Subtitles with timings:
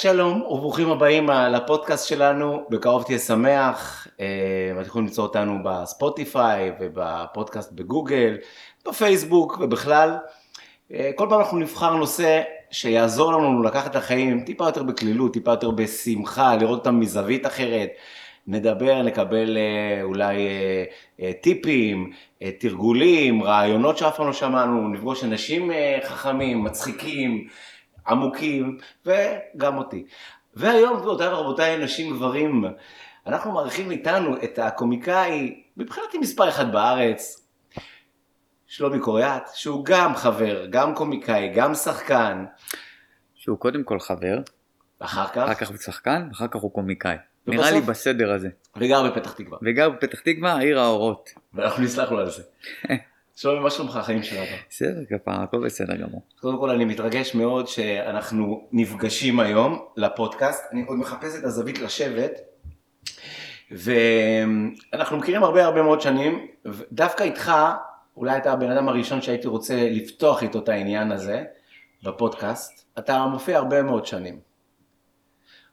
[0.00, 8.36] שלום וברוכים הבאים לפודקאסט שלנו, בקרוב תהיה שמח, אתם יכולים למצוא אותנו בספוטיפיי ובפודקאסט בגוגל,
[8.88, 10.16] בפייסבוק ובכלל.
[11.14, 15.70] כל פעם אנחנו נבחר נושא שיעזור לנו לקחת את החיים טיפה יותר בקלילות, טיפה יותר
[15.70, 17.88] בשמחה, לראות אותם מזווית אחרת.
[18.46, 19.58] נדבר, נקבל
[20.02, 20.36] אולי
[21.40, 22.12] טיפים,
[22.58, 25.70] תרגולים, רעיונות שאף פעם לא שמענו, נפגוש אנשים
[26.04, 27.48] חכמים, מצחיקים.
[28.08, 30.04] עמוקים, וגם אותי.
[30.54, 32.64] והיום, גבירותיי ורבותיי, נשים גברים,
[33.26, 37.48] אנחנו מארחים איתנו את הקומיקאי, מבחינתי מספר אחד בארץ,
[38.66, 42.44] שלומי קוריאט, שהוא גם חבר, גם קומיקאי, גם שחקן.
[43.34, 44.38] שהוא קודם כל חבר.
[44.98, 45.36] אחר כך?
[45.36, 47.16] אחר כך הוא שחקן, אחר כך הוא קומיקאי.
[47.46, 47.64] ובסוף?
[47.64, 48.48] נראה לי בסדר הזה.
[48.76, 49.58] וגר בפתח תקווה.
[49.62, 51.30] וגר בפתח תקווה, עיר האורות.
[51.54, 52.42] ואנחנו נסלח לו על זה.
[53.40, 54.56] שלומי, מה שלומך החיים שלנו?
[54.70, 56.22] בסדר, כפרה, הכל בסדר גמור.
[56.40, 62.32] קודם כל אני מתרגש מאוד שאנחנו נפגשים היום לפודקאסט, אני עוד מחפש את הזווית לשבת,
[63.70, 67.52] ואנחנו מכירים הרבה הרבה מאוד שנים, ודווקא איתך,
[68.16, 71.44] אולי אתה הבן אדם הראשון שהייתי רוצה לפתוח איתו את העניין הזה
[72.02, 74.40] בפודקאסט, אתה מופיע הרבה מאוד שנים.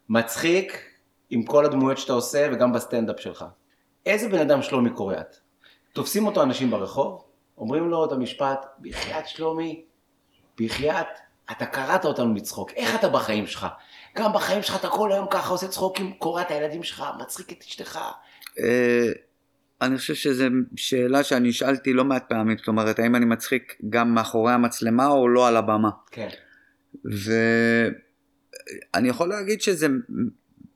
[0.08, 0.90] מצחיק
[1.30, 3.44] עם כל הדמויות שאתה עושה וגם בסטנדאפ שלך.
[4.06, 5.36] איזה בן אדם שלומי קוריאט?
[5.92, 7.25] תופסים אותו אנשים ברחוב?
[7.58, 9.84] אומרים לו את המשפט, בחייאת שלומי,
[10.60, 11.06] בחייאת,
[11.50, 13.66] אתה קראת אותנו לצחוק, איך אתה בחיים שלך?
[14.16, 17.60] גם בחיים שלך אתה כל היום ככה עושה צחוקים, קורע את הילדים שלך, מצחיק את
[17.60, 17.98] אשתך.
[19.80, 20.44] אני חושב שזו
[20.76, 25.28] שאלה שאני שאלתי לא מעט פעמים, זאת אומרת, האם אני מצחיק גם מאחורי המצלמה או
[25.28, 25.90] לא על הבמה.
[26.10, 26.28] כן.
[27.04, 27.88] ואני
[29.08, 29.86] יכול להגיד שזה,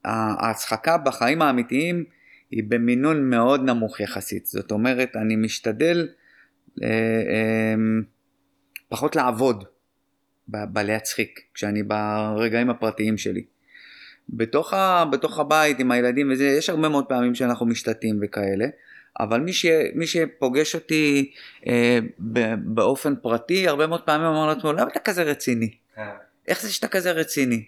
[0.04, 2.04] ההצחקה בחיים האמיתיים
[2.50, 4.46] היא במינון מאוד נמוך יחסית.
[4.46, 6.19] זאת אומרת, אני משתדל אה,
[8.88, 9.64] פחות לעבוד
[10.48, 13.44] בלהצחיק, כשאני ברגעים הפרטיים שלי.
[14.28, 18.66] בתוך, ה, בתוך הבית עם הילדים וזה, יש הרבה מאוד פעמים שאנחנו משתתים וכאלה,
[19.20, 21.30] אבל מי, ש, מי שפוגש אותי
[21.66, 21.98] אה,
[22.58, 25.70] באופן פרטי, הרבה מאוד פעמים אומר לעצמו, למה אתה כזה רציני?
[25.94, 26.02] כן.
[26.48, 27.64] איך זה שאתה כזה רציני?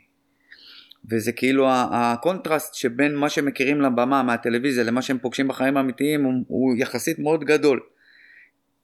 [1.10, 6.32] וזה כאילו הקונטרסט שבין מה שהם מכירים לבמה מהטלוויזיה למה שהם פוגשים בחיים האמיתיים הוא,
[6.46, 7.80] הוא יחסית מאוד גדול.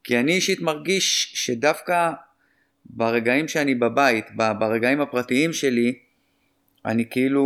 [0.08, 2.10] כי אני אישית מרגיש שדווקא
[2.86, 5.98] ברגעים שאני בבית, ברגעים הפרטיים שלי,
[6.84, 7.44] אני כאילו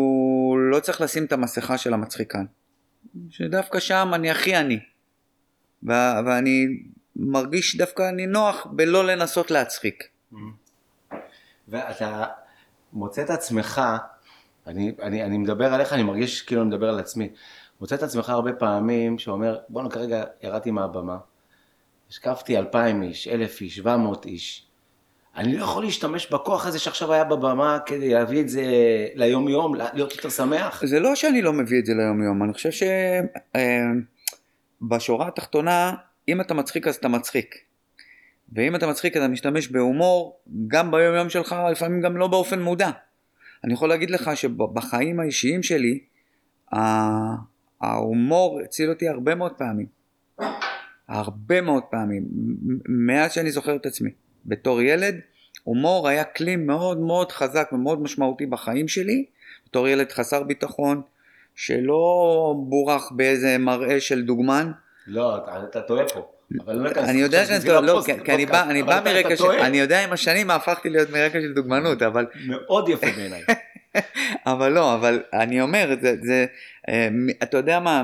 [0.71, 2.45] לא צריך לשים את המסכה של המצחיקן.
[3.31, 4.79] שדווקא שם אני הכי אני.
[5.83, 6.67] ואני
[7.17, 10.05] מרגיש דווקא אני נוח בלא לנסות להצחיק.
[11.69, 12.25] ואתה
[12.93, 13.83] מוצא את עצמך,
[14.67, 17.29] אני, אני, אני מדבר עליך, אני מרגיש כאילו אני מדבר על עצמי,
[17.81, 21.19] מוצא את עצמך הרבה פעמים שאומר, בואנה כרגע ירדתי מהבמה,
[22.13, 24.67] השקפתי אלפיים איש, אלף איש, שבע מאות איש.
[25.37, 28.65] אני לא יכול להשתמש בכוח הזה שעכשיו היה בבמה כדי להביא את זה
[29.15, 30.87] ליום יום, להיות יותר שמח.
[30.87, 32.71] זה לא שאני לא מביא את זה ליום יום, אני חושב
[34.83, 35.95] שבשורה אה, התחתונה,
[36.29, 37.55] אם אתה מצחיק אז אתה מצחיק.
[38.53, 42.91] ואם אתה מצחיק אתה משתמש בהומור, גם ביום יום שלך, לפעמים גם לא באופן מודע.
[43.65, 45.99] אני יכול להגיד לך שבחיים האישיים שלי,
[47.81, 49.87] ההומור הציל אותי הרבה מאוד פעמים.
[51.09, 52.23] הרבה מאוד פעמים,
[52.89, 54.11] מאז שאני זוכר את עצמי.
[54.47, 55.21] בתור ילד,
[55.65, 59.25] הומור היה כלי מאוד מאוד חזק ומאוד משמעותי בחיים שלי,
[59.69, 61.03] בתור ילד חסר ביטחון,
[61.55, 64.71] שלא בורח באיזה מראה של דוגמן.
[65.07, 66.33] לא, אתה, אתה טועה פה.
[66.51, 70.05] לא אני יודע שאני טועה, לא, כי אני בא, אני בא מרקע של, אני יודע
[70.05, 72.27] עם השנים הפכתי להיות מרקע של דוגמנות, אבל...
[72.47, 73.43] מאוד יפה בעיניי.
[74.53, 76.47] אבל לא, אבל אני אומר, זה, זה,
[76.89, 77.09] אה,
[77.43, 78.03] אתה יודע מה,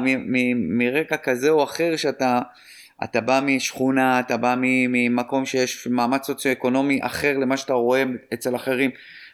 [0.56, 2.40] מרקע כזה או אחר שאתה...
[3.04, 8.04] אתה בא משכונה, אתה בא ממקום שיש מעמד סוציו-אקונומי אחר למה שאתה רואה
[8.34, 8.90] אצל אחרים,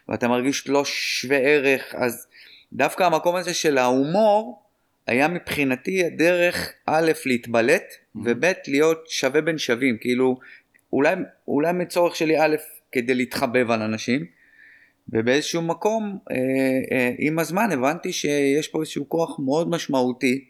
[0.09, 2.27] ואתה מרגיש לא שווה ערך, אז
[2.73, 4.61] דווקא המקום הזה של ההומור,
[5.07, 8.19] היה מבחינתי הדרך א' להתבלט, mm-hmm.
[8.25, 10.39] וב' להיות שווה בין שווים, כאילו
[10.93, 11.15] אולי,
[11.47, 12.55] אולי מצורך שלי א'
[12.91, 14.25] כדי להתחבב על אנשים,
[15.09, 16.35] ובאיזשהו מקום אה,
[16.91, 20.45] אה, עם הזמן הבנתי שיש פה איזשהו כוח מאוד משמעותי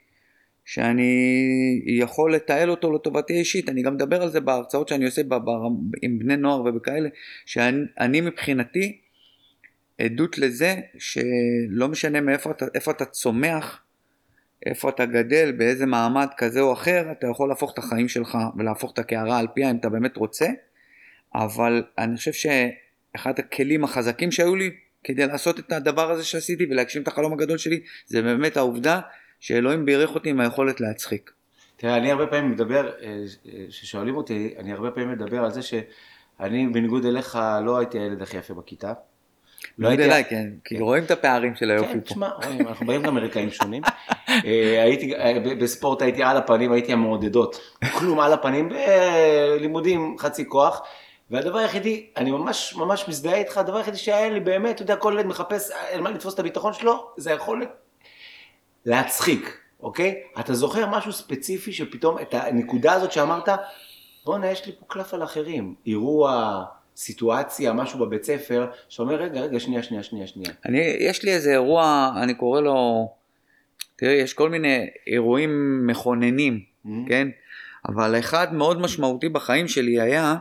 [0.66, 5.22] שאני יכול לתעל אותו לטובתי אישית, אני גם מדבר על זה בהרצאות שאני עושה
[6.02, 7.10] עם בני נוער ובכאלה,
[7.46, 9.00] שאני מבחינתי
[9.98, 13.82] עדות לזה שלא משנה מאיפה אתה, אתה צומח,
[14.66, 18.94] איפה אתה גדל, באיזה מעמד כזה או אחר, אתה יכול להפוך את החיים שלך ולהפוך
[18.94, 20.48] את הקערה על פיה אם אתה באמת רוצה,
[21.36, 24.72] אבל אני חושב שאחד הכלים החזקים שהיו לי
[25.04, 29.02] כדי לעשות את הדבר הזה שעשיתי ולהגשים את החלום הגדול שלי, זה באמת העובדה
[29.46, 31.32] שאלוהים בירך אותי עם היכולת להצחיק.
[31.78, 32.92] תראה, אני הרבה פעמים מדבר,
[33.70, 38.22] כששואלים אה, אותי, אני הרבה פעמים מדבר על זה שאני בניגוד אליך לא הייתי הילד
[38.22, 38.94] הכי יפה בכיתה.
[39.78, 42.06] לא הייתי- אליי, כן, כי רואים את הפערים של היופי כן, פה.
[42.06, 43.84] תשמע, רואים, אנחנו באים גם מרקעים שונים.
[44.30, 47.62] אה, הייתי, אה, בספורט הייתי על הפנים, הייתי המעודדות.
[48.00, 50.82] כלום על הפנים, בלימודים חצי כוח.
[51.32, 55.14] והדבר היחידי, אני ממש ממש מזדהה איתך, הדבר היחידי שהיה לי באמת, אתה יודע, כל
[55.16, 57.70] ילד מחפש על מה לתפוס את הביטחון שלו, זה היכולת
[58.86, 60.22] להצחיק, אוקיי?
[60.40, 63.50] אתה זוכר משהו ספציפי שפתאום, את הנקודה הזאת שאמרת,
[64.26, 65.76] בואנה, יש לי פה קלף על אחרים.
[65.86, 66.64] אירוע,
[66.96, 70.50] סיטואציה, משהו בבית ספר, שאומר, רגע, רגע, שנייה, שנייה, שנייה, שנייה.
[70.66, 73.10] אני, יש לי איזה אירוע, אני קורא לו,
[73.96, 76.90] תראה, יש כל מיני אירועים מכוננים, Mm-hmm.
[77.10, 77.28] כן?
[77.90, 80.36] אבל אחד מאוד משמעותי בחיים שלי היה,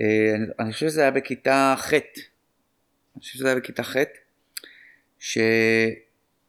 [0.00, 0.04] אה,
[0.36, 2.00] אני- אני חושב שזה היה בכיתה ח', אני
[3.20, 3.96] חושב שזה היה בכיתה ח',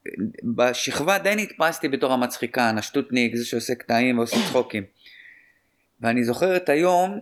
[0.05, 4.83] שבשכבה די נתפסתי בתור המצחיקן, השטוטניק, זה שעושה קטעים ועושה צחוקים.
[6.01, 7.19] ואני זוכר את היום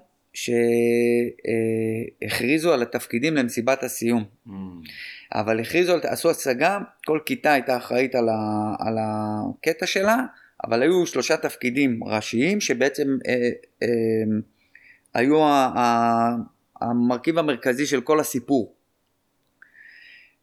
[2.23, 4.23] שהכריזו על התפקידים למסיבת הסיום.
[4.47, 4.51] Mm.
[5.33, 10.17] אבל הכריזו, עשו הצגה, כל כיתה הייתה אחראית על, ה, על הקטע שלה,
[10.63, 13.49] אבל היו שלושה תפקידים ראשיים שבעצם אה,
[13.83, 13.87] אה,
[15.13, 16.35] היו ה, ה,
[16.81, 18.75] המרכיב המרכזי של כל הסיפור.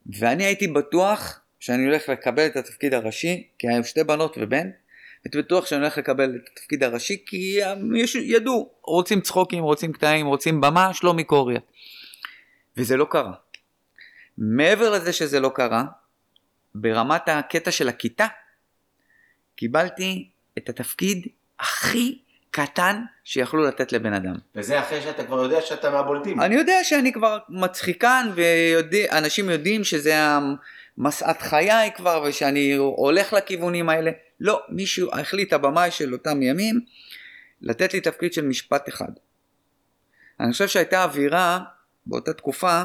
[0.06, 4.70] ואני הייתי בטוח שאני הולך לקבל את התפקיד הראשי, כי היו שתי בנות ובן,
[5.24, 9.92] הייתי בטוח שאני הולך לקבל את התפקיד הראשי, כי הם יש- ידעו, רוצים צחוקים, רוצים
[9.92, 11.60] קטעים, רוצים במה, שלומי קוריאה.
[12.76, 13.32] וזה לא קרה.
[14.38, 15.84] מעבר לזה שזה לא קרה,
[16.74, 18.26] ברמת הקטע של הכיתה,
[19.56, 20.28] קיבלתי
[20.58, 21.26] את התפקיד
[21.60, 22.18] הכי
[22.50, 24.34] קטן שיכלו לתת לבן אדם.
[24.54, 26.40] וזה אחרי שאתה כבר יודע שאתה מהבולטים.
[26.40, 30.14] אני יודע שאני כבר מצחיקן ואנשים יודעים שזה
[30.98, 34.10] משאת חיי כבר ושאני הולך לכיוונים האלה.
[34.40, 36.80] לא, מישהו החליט הבמאי של אותם ימים
[37.60, 39.12] לתת לי תפקיד של משפט אחד.
[40.40, 41.60] אני חושב שהייתה אווירה
[42.06, 42.82] באותה תקופה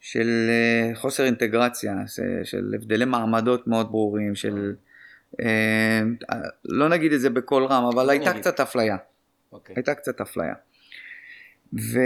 [0.00, 1.94] של אה, חוסר אינטגרציה,
[2.44, 4.74] של הבדלי מעמדות מאוד ברורים, של...
[5.40, 6.00] אה,
[6.64, 8.42] לא נגיד את זה בקול רם, אבל הייתה נגיד.
[8.42, 8.96] קצת אפליה.
[9.52, 9.74] אוקיי.
[9.76, 10.54] הייתה קצת אפליה.
[11.72, 11.98] ו...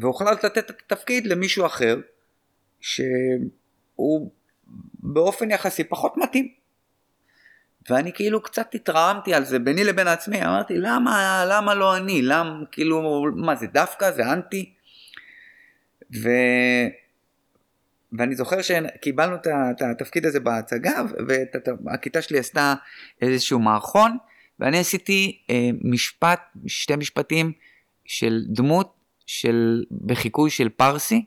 [0.00, 2.00] והוחלט לתת את התפקיד למישהו אחר,
[2.80, 4.30] שהוא
[4.94, 6.48] באופן יחסי פחות מתאים.
[7.90, 12.66] ואני כאילו קצת התרעמתי על זה ביני לבין עצמי, אמרתי למה, למה לא אני, למה,
[12.72, 14.72] כאילו, מה זה דווקא, זה אנטי?
[16.22, 16.28] ו...
[18.12, 21.02] ואני זוכר שקיבלנו את התפקיד הזה בהצגה,
[21.84, 22.74] והכיתה שלי עשתה
[23.22, 24.16] איזשהו מערכון,
[24.60, 27.52] ואני עשיתי אה, משפט, שתי משפטים
[28.04, 28.94] של דמות
[29.26, 31.24] של, בחיקוי של פרסי,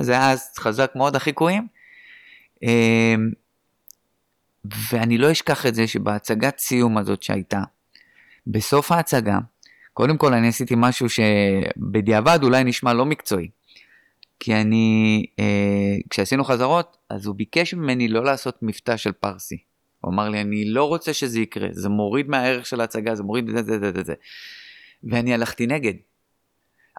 [0.00, 1.66] זה היה אז חזק מאוד החיקויים,
[4.90, 7.62] ואני לא אשכח את זה שבהצגת סיום הזאת שהייתה,
[8.46, 9.38] בסוף ההצגה,
[9.92, 13.48] קודם כל אני עשיתי משהו שבדיעבד אולי נשמע לא מקצועי,
[14.40, 19.58] כי אני, אה, כשעשינו חזרות, אז הוא ביקש ממני לא לעשות מבטא של פרסי.
[20.00, 23.50] הוא אמר לי, אני לא רוצה שזה יקרה, זה מוריד מהערך של ההצגה, זה מוריד
[23.50, 24.14] זה זה זה זה זה.
[25.04, 25.94] ואני הלכתי נגד.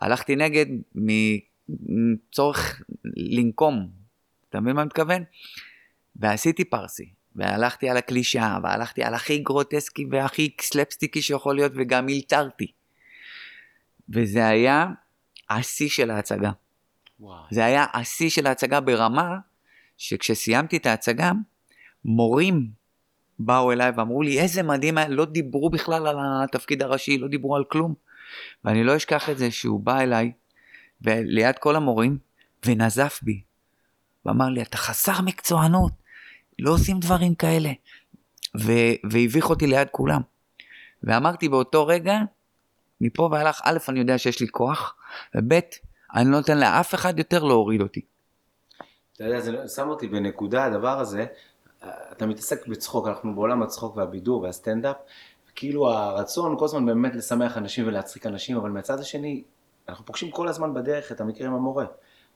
[0.02, 0.66] הלכתי נגד
[1.66, 2.82] מצורך
[3.16, 3.90] לנקום,
[4.56, 5.24] אתה מבין מה אני מתכוון?
[6.16, 12.72] ועשיתי פרסי, והלכתי על הקלישאה, והלכתי על הכי גרוטסקי והכי סלפסטיקי שיכול להיות, וגם הלתרתי.
[14.10, 14.88] וזה היה
[15.50, 16.52] השיא של ההצגה.
[17.20, 17.42] וואי.
[17.52, 19.38] זה היה השיא של ההצגה ברמה
[19.98, 21.32] שכשסיימתי את ההצגה,
[22.06, 22.68] מורים
[23.40, 27.56] באו אליי ואמרו לי איזה מדהים היה, לא דיברו בכלל על התפקיד הראשי, לא דיברו
[27.56, 27.94] על כלום.
[28.64, 30.32] ואני לא אשכח את זה שהוא בא אליי
[31.02, 32.18] ליד כל המורים
[32.66, 33.42] ונזף בי.
[34.26, 35.92] ואמר לי אתה חסר מקצוענות,
[36.60, 37.70] לא עושים דברים כאלה.
[38.60, 40.22] ו- והביך אותי ליד כולם.
[41.04, 42.18] ואמרתי באותו רגע,
[43.02, 44.96] מפה ואילך, א', אני יודע שיש לי כוח,
[45.36, 45.54] וב',
[46.16, 48.02] אני לא נותן לאף אחד יותר להוריד אותי.
[49.14, 51.26] אתה יודע, זה שם אותי בנקודה, הדבר הזה,
[51.84, 54.96] אתה מתעסק בצחוק, אנחנו בעולם הצחוק והבידור והסטנדאפ,
[55.56, 59.44] כאילו הרצון כל הזמן באמת לשמח אנשים ולהצחיק אנשים, אבל מהצד השני,
[59.90, 61.86] אנחנו פוגשים כל הזמן בדרך את המקרה עם המורה.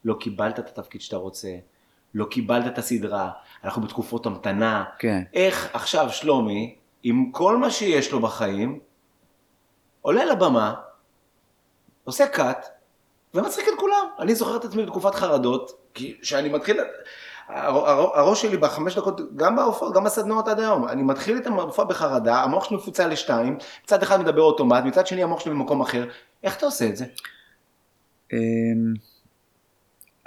[0.05, 1.49] לא קיבלת את התפקיד שאתה רוצה,
[2.13, 3.31] לא קיבלת את הסדרה,
[3.63, 4.83] אנחנו בתקופות המתנה.
[4.99, 5.21] כן.
[5.33, 8.79] איך עכשיו שלומי, עם כל מה שיש לו בחיים,
[10.01, 10.73] עולה לבמה,
[12.03, 12.67] עושה קאט,
[13.33, 14.05] ומצחיק את כולם.
[14.19, 16.79] אני זוכר את עצמי בתקופת חרדות, כי כשאני מתחיל,
[17.47, 21.47] הר- הר- הראש שלי בחמש דקות, גם בהופעות, גם בסדנאות עד היום, אני מתחיל את
[21.47, 25.81] המופע בחרדה, המוח שלי מפוצל לשתיים, מצד אחד מדבר אוטומט, מצד שני המוח שלי במקום
[25.81, 26.07] אחר.
[26.43, 27.05] איך אתה עושה את זה?
[28.33, 28.37] אמ,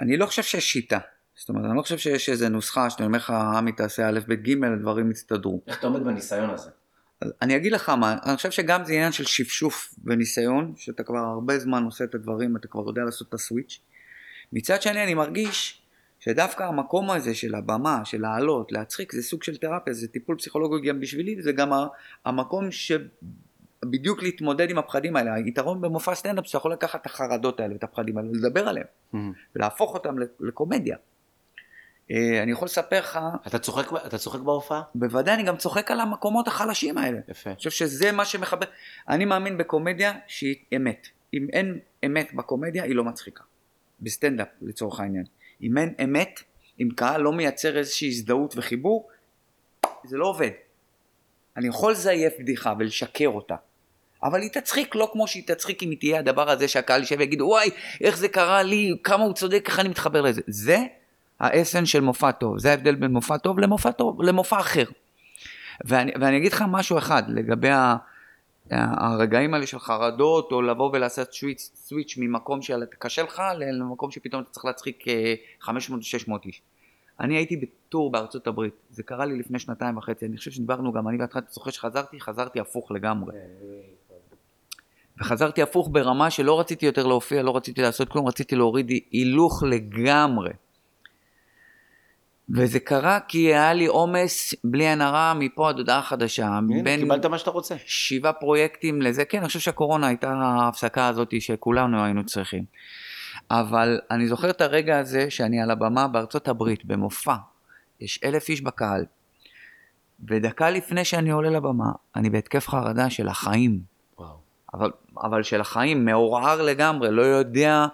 [0.01, 0.97] אני לא חושב שיש שיטה.
[1.35, 4.33] זאת אומרת, אני לא חושב שיש איזה נוסחה שאתה אומר לך, עמי תעשה א', ב',
[4.33, 5.61] ג', הדברים יסתדרו.
[5.67, 6.69] איך אתה עומד בניסיון הזה?
[7.41, 11.59] אני אגיד לך מה, אני חושב שגם זה עניין של שפשוף וניסיון, שאתה כבר הרבה
[11.59, 13.79] זמן עושה את הדברים, אתה כבר יודע לעשות את הסוויץ'.
[14.53, 15.81] מצד שני, אני מרגיש
[16.19, 20.87] שדווקא המקום הזה של הבמה, של לעלות, להצחיק, זה סוג של תרפיה, זה טיפול פסיכולוגי
[20.87, 21.71] גם בשבילי, וזה גם
[22.25, 25.33] המקום שבדיוק להתמודד עם הפחדים האלה.
[25.33, 29.17] היתרון במופע סטנדאפ שאתה יכול לקחת את החרדות האלה ואת הפחדים האלה, לדבר עליהם, Mm.
[29.55, 30.97] ולהפוך אותם לקומדיה.
[32.11, 34.81] אה, אני יכול לספר לך, אתה צוחק, אתה צוחק בהופעה?
[34.95, 37.19] בוודאי אני גם צוחק על המקומות החלשים האלה.
[37.27, 37.49] יפה.
[37.49, 38.65] אני חושב שזה מה שמחבר.
[39.09, 41.07] אני מאמין בקומדיה שהיא אמת.
[41.33, 43.43] אם אין אמת בקומדיה, היא לא מצחיקה.
[44.01, 45.23] בסטנדאפ לצורך העניין.
[45.61, 46.39] אם אין אמת,
[46.81, 49.09] אם קהל לא מייצר איזושהי הזדהות וחיבור,
[50.03, 50.49] זה לא עובד.
[51.57, 53.55] אני יכול לזייף בדיחה ולשקר אותה,
[54.23, 57.41] אבל היא תצחיק לא כמו שהיא תצחיק אם היא תהיה הדבר הזה שהקהל יישב ויגיד
[57.41, 57.69] וואי
[58.01, 60.41] איך זה קרה לי, כמה הוא צודק, איך אני מתחבר לזה.
[60.47, 60.77] זה
[61.43, 64.85] האסן של מופע טוב, זה ההבדל בין מופע טוב למופע טוב, למופע אחר.
[65.85, 67.95] ואני, ואני אגיד לך משהו אחד לגבי ה,
[68.71, 74.49] הרגעים האלה של חרדות, או לבוא ולעשות סוויץ', סוויץ' ממקום שקשה לך למקום שפתאום אתה
[74.51, 75.03] צריך להצחיק
[75.61, 75.67] 500-600
[76.45, 76.61] איש.
[77.19, 81.07] אני הייתי בטור בארצות הברית, זה קרה לי לפני שנתיים וחצי, אני חושב שדיברנו גם,
[81.07, 83.33] אני ואתה זוכר שחזרתי, חזרתי הפוך לגמרי.
[85.21, 90.51] וחזרתי הפוך ברמה שלא רציתי יותר להופיע, לא רציתי לעשות כלום, רציתי להוריד הילוך לגמרי.
[92.49, 96.45] וזה קרה כי היה לי עומס בלי עין הרע מפה עד הודעה חדשה.
[96.47, 97.75] הנה, בין קיבלת מה שאתה רוצה.
[97.85, 102.63] שבעה פרויקטים לזה, כן, אני חושב שהקורונה הייתה ההפסקה הזאת שכולנו היינו צריכים.
[103.51, 107.35] אבל אני זוכר את הרגע הזה שאני על הבמה בארצות הברית, במופע,
[107.99, 109.05] יש אלף איש בקהל,
[110.27, 113.79] ודקה לפני שאני עולה לבמה, אני בהתקף חרדה של החיים.
[114.17, 114.35] וואו.
[114.73, 117.85] אבל, אבל של החיים, מעורער לגמרי, לא יודע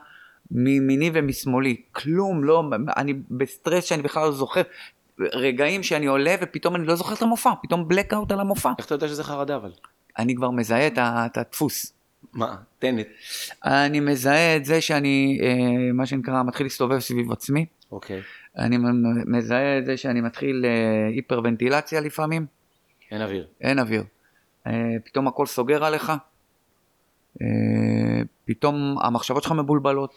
[0.51, 2.63] מימיני ומשמאלי, כלום, לא,
[2.97, 4.61] אני בסטרס שאני בכלל לא זוכר,
[5.19, 8.71] רגעים שאני עולה ופתאום אני לא זוכר את המופע, פתאום blackout על המופע.
[8.77, 9.71] איך אתה יודע שזה חרדה אבל?
[10.17, 11.93] אני כבר מזהה את, הדפוס.
[12.33, 12.55] מה?
[12.79, 13.07] תן את.
[13.65, 17.65] אני מזהה את זה שאני, אה, מה שנקרא, מתחיל להסתובב סביב עצמי.
[17.91, 18.21] אוקיי.
[18.57, 18.77] אני
[19.25, 22.45] מזהה את זה שאני מתחיל אה, היפרוונטילציה לפעמים,
[23.11, 23.47] אין אוויר.
[23.61, 24.03] אין אוויר.
[24.67, 24.73] אה,
[25.05, 26.11] פתאום הכל סוגר עליך.
[28.45, 30.13] פתאום המחשבות שלך מבולבלות.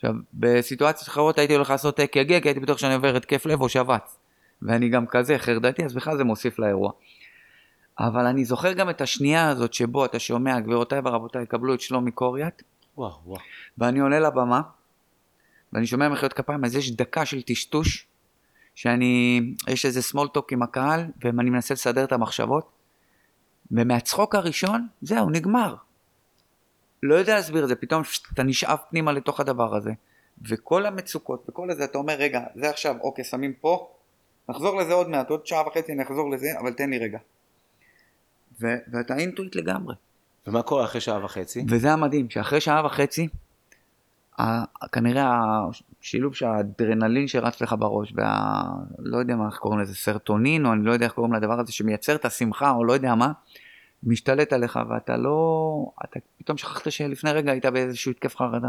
[0.00, 3.68] עכשיו, בסיטואציות אחרות הייתי הולך לעשות אק"ג, כי הייתי בטוח שאני עובר התקף לב או
[3.68, 4.18] שבץ.
[4.62, 6.92] ואני גם כזה חרדתי, אז בכלל זה מוסיף לאירוע.
[7.98, 12.10] אבל אני זוכר גם את השנייה הזאת שבו אתה שומע, גבירותיי ורבותיי, קבלו את שלומי
[12.10, 12.62] קוריאט,
[12.96, 13.40] וואו, וואו.
[13.78, 14.60] ואני עולה לבמה,
[15.72, 18.06] ואני שומע מחיאות כפיים, אז יש דקה של טשטוש,
[18.74, 22.70] שאני, יש איזה small talk עם הקהל, ואני מנסה לסדר את המחשבות,
[23.70, 25.74] ומהצחוק הראשון, זהו, נגמר.
[27.02, 28.02] לא יודע להסביר את זה, פתאום
[28.34, 29.92] אתה נשאב פנימה לתוך הדבר הזה,
[30.48, 33.88] וכל המצוקות וכל הזה, אתה אומר, רגע, זה עכשיו, אוקיי, שמים פה,
[34.48, 37.18] נחזור לזה עוד מעט, עוד שעה וחצי אני אחזור לזה, אבל תן לי רגע.
[38.60, 39.94] ו- ואתה אינטואיט לגמרי.
[40.46, 41.64] ומה קורה אחרי שעה וחצי?
[41.68, 43.28] וזה המדהים, שאחרי שעה וחצי,
[44.40, 45.40] ה- כנראה
[46.00, 48.62] השילוב של האדרנלין שרץ לך בראש, וה...
[48.98, 51.72] לא יודע מה, איך קוראים לזה, סרטונין, או אני לא יודע איך קוראים לדבר הזה,
[51.72, 53.32] שמייצר את השמחה, או לא יודע מה,
[54.02, 55.90] משתלט עליך, ואתה לא...
[56.04, 58.68] אתה פתאום שכחת שלפני רגע היית באיזשהו התקף חרדה.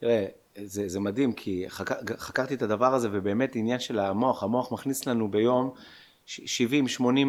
[0.00, 4.72] תראה, זה, זה מדהים, כי חק, חקרתי את הדבר הזה, ובאמת עניין של המוח, המוח
[4.72, 5.74] מכניס לנו ביום
[6.26, 6.32] 70-80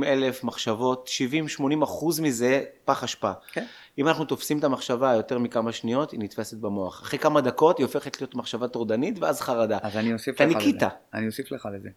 [0.06, 1.10] אלף מחשבות,
[1.60, 3.32] 70-80 אחוז מזה פח אשפה.
[3.52, 3.66] כן.
[3.98, 7.02] אם אנחנו תופסים את המחשבה יותר מכמה שניות, היא נתפסת במוח.
[7.02, 9.78] אחרי כמה דקות היא הופכת להיות מחשבה טורדנית, ואז חרדה.
[9.82, 10.58] אז אני אוסיף אתה לך.
[10.58, 10.88] לזה.
[11.14, 11.90] אני אוסיף לך לזה.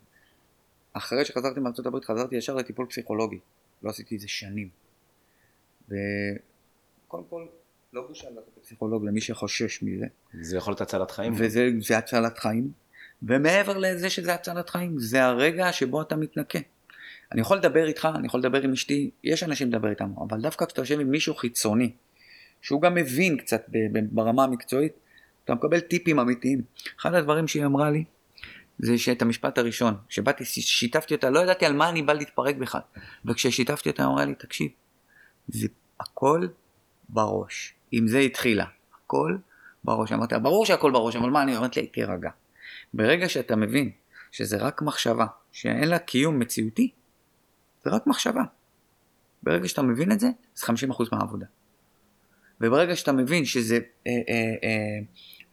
[0.93, 3.39] אחרי שחזרתי מארצות הברית, חזרתי ישר לטיפול פסיכולוגי.
[3.83, 4.86] לא עשיתי את זה שנים.
[5.89, 7.47] וקודם כל,
[7.93, 10.07] לא בושה ללכת לפסיכולוג למי שחושש מזה.
[10.41, 11.33] זה יכול להיות הצלת חיים.
[11.37, 12.71] וזה זה הצלת חיים.
[13.23, 16.59] ומעבר לזה שזה הצלת חיים, זה הרגע שבו אתה מתנקה.
[17.33, 20.65] אני יכול לדבר איתך, אני יכול לדבר עם אשתי, יש אנשים לדבר איתם, אבל דווקא
[20.67, 21.93] כשאתה יושב עם מישהו חיצוני,
[22.61, 23.67] שהוא גם מבין קצת
[24.11, 24.93] ברמה המקצועית,
[25.45, 26.63] אתה מקבל טיפים אמיתיים.
[27.01, 28.05] אחד הדברים שהיא אמרה לי,
[28.79, 32.81] זה שאת המשפט הראשון, שבאתי, שיתפתי אותה, לא ידעתי על מה אני בא להתפרק בכלל.
[33.25, 34.69] וכששיתפתי אותה, היא אמרה לי, תקשיב,
[35.49, 35.69] זה
[36.01, 36.47] הכל
[37.09, 37.75] בראש.
[37.93, 38.65] עם זה התחילה.
[38.95, 39.37] הכל
[39.85, 40.13] בראש.
[40.13, 42.31] אמרתי לה, ברור שהכל בראש, אבל מה, אני אומרת לי, תירגע.
[42.95, 43.91] ברגע שאתה מבין
[44.31, 46.91] שזה רק מחשבה, שאין לה קיום מציאותי,
[47.85, 48.43] זה רק מחשבה.
[49.43, 51.47] ברגע שאתה מבין את זה, זה 50% מהעבודה.
[52.61, 54.55] וברגע שאתה מבין שזה אה, אה,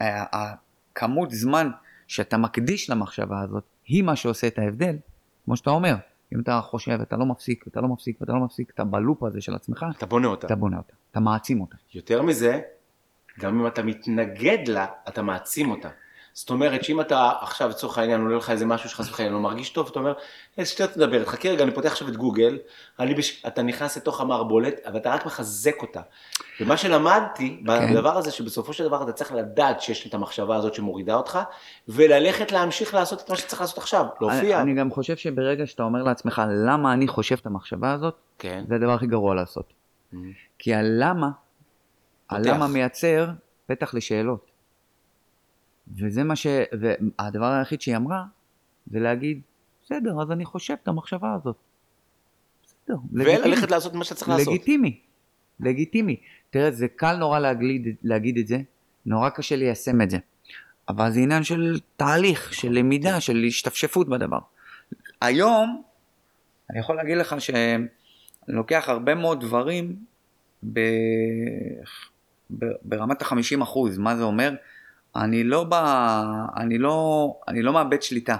[0.02, 0.54] אה, אה,
[0.92, 1.70] הכמות זמן
[2.08, 4.96] שאתה מקדיש למחשבה הזאת, היא מה שעושה את ההבדל,
[5.46, 5.96] כמו שאתה אומר,
[6.34, 9.42] אם אתה חושב, אתה לא מפסיק, אתה לא מפסיק, ואתה לא מפסיק, אתה בלופ הזה
[9.42, 10.48] של עצמך, אתה בונה אותה.
[10.48, 11.76] אתה בונה אותה, אתה מעצים אותה.
[11.94, 12.62] יותר מזה,
[13.40, 15.90] גם אם אתה מתנגד לה, אתה מעצים אותה.
[16.34, 19.70] זאת אומרת שאם אתה עכשיו לצורך העניין עולה לך איזה משהו שחס וחלילה לא מרגיש
[19.70, 20.14] טוב, אתה אומר,
[20.58, 22.58] איזה שטויות מדברת, חכה רגע, אני פותח עכשיו את גוגל,
[23.00, 23.46] אני בש...
[23.48, 26.02] אתה נכנס לתוך המערבולת, אבל אתה רק מחזק אותה.
[26.62, 27.94] ומה שלמדתי כן.
[27.94, 31.40] בדבר הזה, שבסופו של דבר אתה צריך לדעת שיש את המחשבה הזאת שמורידה אותך,
[31.88, 34.62] וללכת להמשיך לעשות את מה שצריך לעשות עכשיו, להופיע.
[34.62, 38.64] אני, אני גם חושב שברגע שאתה אומר לעצמך, למה אני חושב את המחשבה הזאת, כן.
[38.70, 39.74] זה הדבר הכי גרוע לעשות.
[40.14, 40.18] Mm.
[40.60, 41.30] כי הלמה,
[42.28, 42.40] פותח.
[42.50, 43.28] הלמה מייצר
[43.68, 44.53] פתח לשאלות.
[45.88, 46.48] וזה מה ש...
[46.80, 48.24] והדבר היחיד שהיא אמרה,
[48.92, 49.42] זה להגיד,
[49.86, 51.56] בסדר, אז אני חושב את המחשבה הזאת.
[52.64, 54.48] בסדר, וללכת לעשות מה שאתה צריך לעשות.
[54.48, 55.00] לגיטימי,
[55.60, 56.16] לגיטימי.
[56.50, 58.62] תראה, זה קל נורא להגיד, להגיד את זה,
[59.06, 60.18] נורא קשה ליישם את זה.
[60.90, 64.40] אבל זה עניין של תהליך, של למידה, של השתפשפות בדבר.
[65.22, 65.82] היום,
[66.70, 67.88] אני יכול להגיד לך שאני
[68.48, 69.96] לוקח הרבה מאוד דברים
[70.74, 70.80] ב...
[72.60, 72.66] ב...
[72.84, 73.98] ברמת ה-50 אחוז.
[73.98, 74.54] מה זה אומר?
[75.16, 75.74] אני לא ב...
[76.58, 78.38] אני לא, אני לא מאבד שליטה.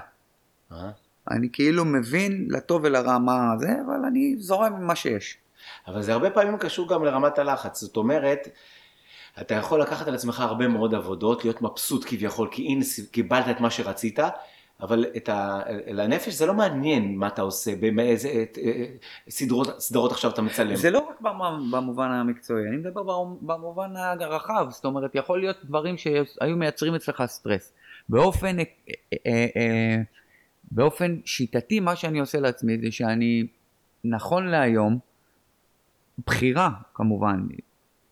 [0.72, 0.90] אה?
[1.30, 5.38] אני כאילו מבין לטוב ולרע מה זה, אבל אני זורם עם מה שיש.
[5.86, 7.80] אבל זה הרבה פעמים קשור גם לרמת הלחץ.
[7.80, 8.48] זאת אומרת,
[9.40, 13.60] אתה יכול לקחת על עצמך הרבה מאוד עבודות, להיות מבסוט כביכול, כי הנה קיבלת את
[13.60, 14.18] מה שרצית,
[14.80, 15.60] אבל את ה...
[15.86, 18.44] לנפש זה לא מעניין מה אתה עושה, באיזה אה,
[19.28, 20.76] סדרות, סדרות עכשיו אתה מצלם.
[20.76, 25.56] זה לא רק במ- במובן המקצועי, אני מדבר במ- במובן הרחב, זאת אומרת, יכול להיות
[25.64, 27.72] דברים שהיו מייצרים אצלך סטרס.
[28.08, 28.64] באופן, אה,
[29.26, 29.96] אה,
[30.72, 33.46] באופן שיטתי, מה שאני עושה לעצמי זה שאני,
[34.04, 34.98] נכון להיום,
[36.26, 37.46] בחירה כמובן,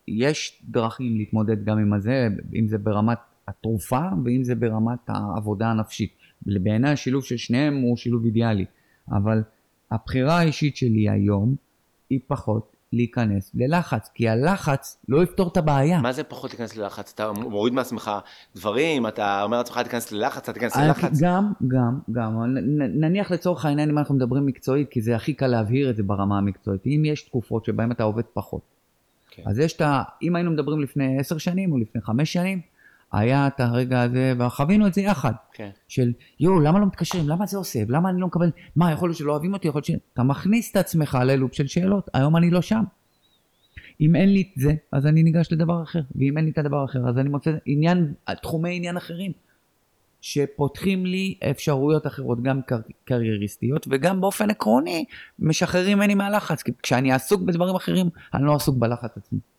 [0.07, 3.17] יש דרכים להתמודד גם עם הזה, אם זה ברמת
[3.47, 6.13] התרופה ואם זה ברמת העבודה הנפשית.
[6.45, 8.65] בעיניי השילוב של שניהם הוא שילוב אידיאלי,
[9.11, 9.43] אבל
[9.91, 11.55] הבחירה האישית שלי היום
[12.09, 16.01] היא פחות להיכנס ללחץ, כי הלחץ לא יפתור את הבעיה.
[16.01, 17.11] מה זה פחות להיכנס ללחץ?
[17.15, 18.11] אתה מוריד מעצמך
[18.55, 21.21] דברים, אתה אומר לעצמך תיכנס ללחץ, אתה תיכנס אה, ללחץ.
[21.21, 22.55] גם, גם, גם,
[22.99, 26.37] נניח לצורך העניין אם אנחנו מדברים מקצועית, כי זה הכי קל להבהיר את זה ברמה
[26.37, 28.61] המקצועית, אם יש תקופות שבהן אתה עובד פחות,
[29.29, 29.43] כן.
[29.45, 30.03] אז יש את ה...
[30.21, 32.61] אם היינו מדברים לפני עשר שנים או לפני חמש שנים,
[33.13, 35.69] היה את הרגע הזה, וחווינו את זה יחד, כן.
[35.87, 37.29] של יואו, למה לא מתקשרים?
[37.29, 37.79] למה זה עושה?
[37.87, 38.51] למה אני לא מקבל?
[38.75, 39.67] מה, יכול להיות שלא אוהבים אותי?
[39.67, 39.91] יכול להיות ש...
[40.13, 42.83] אתה מכניס את עצמך ללופ של שאלות, היום אני לא שם.
[44.01, 46.77] אם אין לי את זה, אז אני ניגש לדבר אחר, ואם אין לי את הדבר
[46.77, 49.31] האחר, אז אני מוצא עניין, תחומי עניין אחרים,
[50.21, 52.79] שפותחים לי אפשרויות אחרות, גם קר...
[53.05, 55.05] קרייריסטיות, וגם באופן עקרוני,
[55.39, 59.52] משחררים ממני מהלחץ, כי כשאני עסוק בדברים אחרים, אני לא עסוק בלחץ עצמו.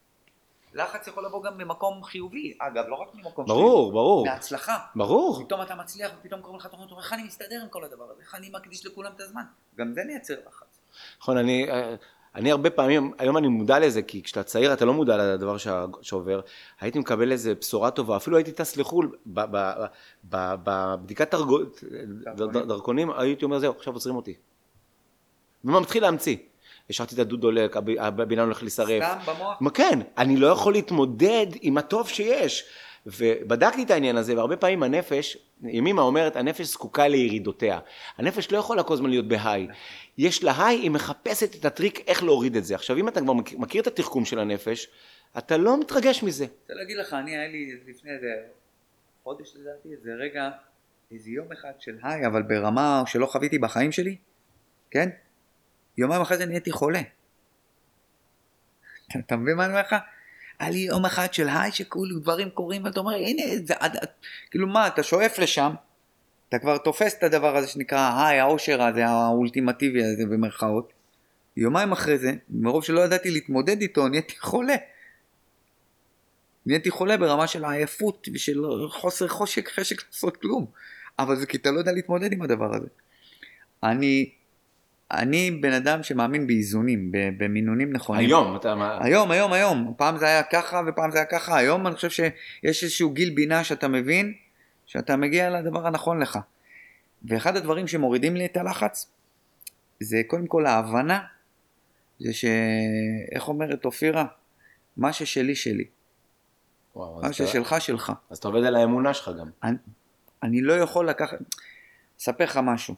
[0.75, 4.79] לחץ יכול לבוא גם ממקום חיובי, אגב, לא רק ממקום ברור, ברור, מהצלחה.
[4.95, 5.45] ברור.
[5.45, 8.35] פתאום אתה מצליח ופתאום קוראים לך תוכנית, איך אני מסתדר עם כל הדבר הזה, איך
[8.35, 9.43] אני מקדיש לכולם את הזמן.
[9.77, 10.81] גם זה מייצר לחץ.
[11.21, 11.95] נכון, אני, אה,
[12.35, 15.57] אני הרבה פעמים, היום אני מודע לזה, כי כשאתה צעיר אתה לא מודע לדבר
[16.03, 16.41] שעובר.
[16.81, 19.17] הייתי מקבל איזה בשורה טובה, אפילו הייתי טס לחו"ל,
[20.25, 21.35] בבדיקת
[22.67, 24.35] דרכונים, הייתי אומר, זהו, עכשיו עוצרים אותי.
[25.65, 26.37] ומתחיל להמציא.
[26.91, 29.03] השארתי את הדוד דולק, הב- הבניין הולך להישרף.
[29.05, 29.77] סתם במוח?
[29.77, 32.65] כן, אני לא יכול להתמודד עם הטוב שיש.
[33.07, 37.79] ובדקתי את העניין הזה, והרבה פעמים הנפש, ימימה אומרת, הנפש זקוקה לירידותיה.
[38.19, 39.69] הנפש לא יכולה כל הזמן להיות בהיי.
[40.19, 42.75] יש לה היי, היא מחפשת את הטריק איך להוריד את זה.
[42.75, 44.89] עכשיו, אם אתה כבר מכיר- את התחכום של הנפש,
[45.39, 46.47] אתה לא מתרגש מזה.
[46.63, 48.27] רוצה להגיד לך, אני היה לי לפני איזה
[49.25, 50.51] חודש לדעתי, איזה רגע,
[51.13, 54.17] איזה יום אחד של היי, אבל ברמה שלא חוויתי בחיים שלי,
[54.91, 55.09] כן?
[55.99, 57.01] יומיים אחרי זה נהייתי חולה.
[59.19, 59.95] אתה- מבין מה אני אומר לך?
[60.59, 63.97] היה לי יום אחד של היי שכאילו דברים קורים ואתה אומר הנה זה עד
[64.51, 65.75] כאילו מה אתה שואף לשם?
[66.49, 70.93] אתה כבר תופס את הדבר הזה שנקרא היי האושר הזה האולטימטיבי הזה במרכאות.
[71.57, 74.75] יומיים אחרי זה מרוב שלא ידעתי להתמודד איתו נהייתי חולה.
[76.67, 80.67] נהייתי חולה ברמה של עייפות ושל חוסר חושק חשק לעשות כלום.
[81.19, 82.87] אבל זה כי אתה לא יודע להתמודד עם הדבר הזה.
[83.83, 84.31] אני
[85.19, 88.75] אני בן אדם שמאמין באיזונים במינונים נכונים היום, אתה...
[88.75, 89.95] מה- היום, היום, היום.
[89.97, 91.57] פעם זה היה ככה ופעם זה היה ככה.
[91.57, 94.35] היום אני חושב שיש איזשהו גיל בינה שאתה מבין
[94.87, 96.39] שאתה מגיע לדבר הנכון לך.
[97.25, 99.11] ואחד הדברים שמורידים לי את הלחץ
[100.01, 101.21] זה קודם כל ההבנה
[102.19, 102.45] זה ש...
[103.33, 104.25] איך אומרת אופירה?
[104.97, 105.85] מה ששלי שלי.
[106.97, 108.13] וואו, מה אז אתה- ששלך שלך.
[108.31, 109.47] אז אתה עובד על האמונה שלך גם.
[109.63, 109.77] אני,
[110.43, 111.39] אני לא יכול לקחת...
[112.21, 112.95] אספר לך משהו.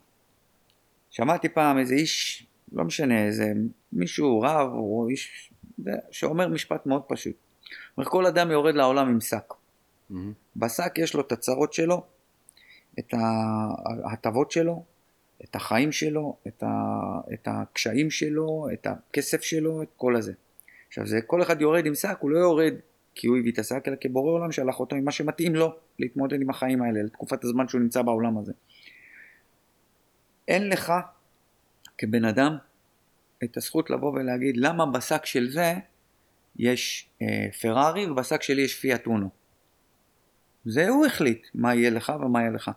[1.16, 3.52] שמעתי פעם איזה איש, לא משנה, איזה
[3.92, 5.52] מישהו רב או איש
[6.10, 7.36] שאומר משפט מאוד פשוט.
[7.96, 9.54] אומר, כל אדם יורד לעולם עם שק.
[10.10, 10.32] מהמם.
[10.56, 12.04] בשק יש לו את הצרות שלו,
[12.98, 13.14] את
[14.04, 14.84] ההטבות שלו,
[15.44, 17.00] את החיים שלו, את, ה,
[17.34, 20.32] את הקשיים שלו, את הכסף שלו, את כל הזה.
[20.88, 22.74] עכשיו, זה כל אחד יורד עם שק, הוא לא יורד
[23.14, 26.40] כי הוא הביא את השק, אלא כבורא עולם שלח אותו עם מה שמתאים לו להתמודד
[26.40, 28.52] עם החיים האלה, לתקופת הזמן שהוא נמצא בעולם הזה.
[30.48, 30.92] אין לך,
[31.98, 32.56] כבן אדם,
[33.44, 35.74] את הזכות לבוא ולהגיד למה בשק של זה
[36.56, 39.30] יש אה, פרארי ובשק שלי יש פיאט אונו.
[40.64, 42.70] זה הוא החליט מה יהיה לך ומה יהיה לך.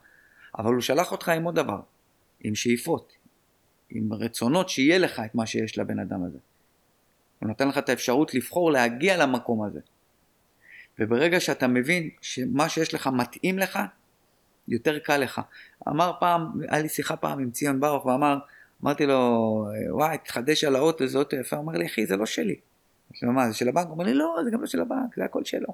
[0.58, 1.82] אבל הוא שלח אותך עם עוד דבר,
[2.40, 3.14] עם שאיפות,
[3.90, 6.38] עם רצונות שיהיה לך את מה שיש לבן אדם הזה.
[7.40, 9.80] הוא נותן לך את האפשרות לבחור להגיע למקום הזה.
[11.00, 13.80] וברגע שאתה מבין שמה שיש לך מתאים לך,
[14.68, 15.42] יותר קל לך.
[15.88, 18.38] אמר פעם, היה לי שיחה פעם עם ציון ברוך ואמר,
[18.84, 21.56] אמרתי לו, וואי, תחדש על האוטו, זה אוטו יפה.
[21.56, 22.56] הוא אומר לי, אחי, זה לא שלי.
[23.12, 23.86] אמרתי לו, מה, זה של הבנק?
[23.86, 25.68] הוא אומר לי, לא, זה גם לא של הבנק, זה הכל שלו.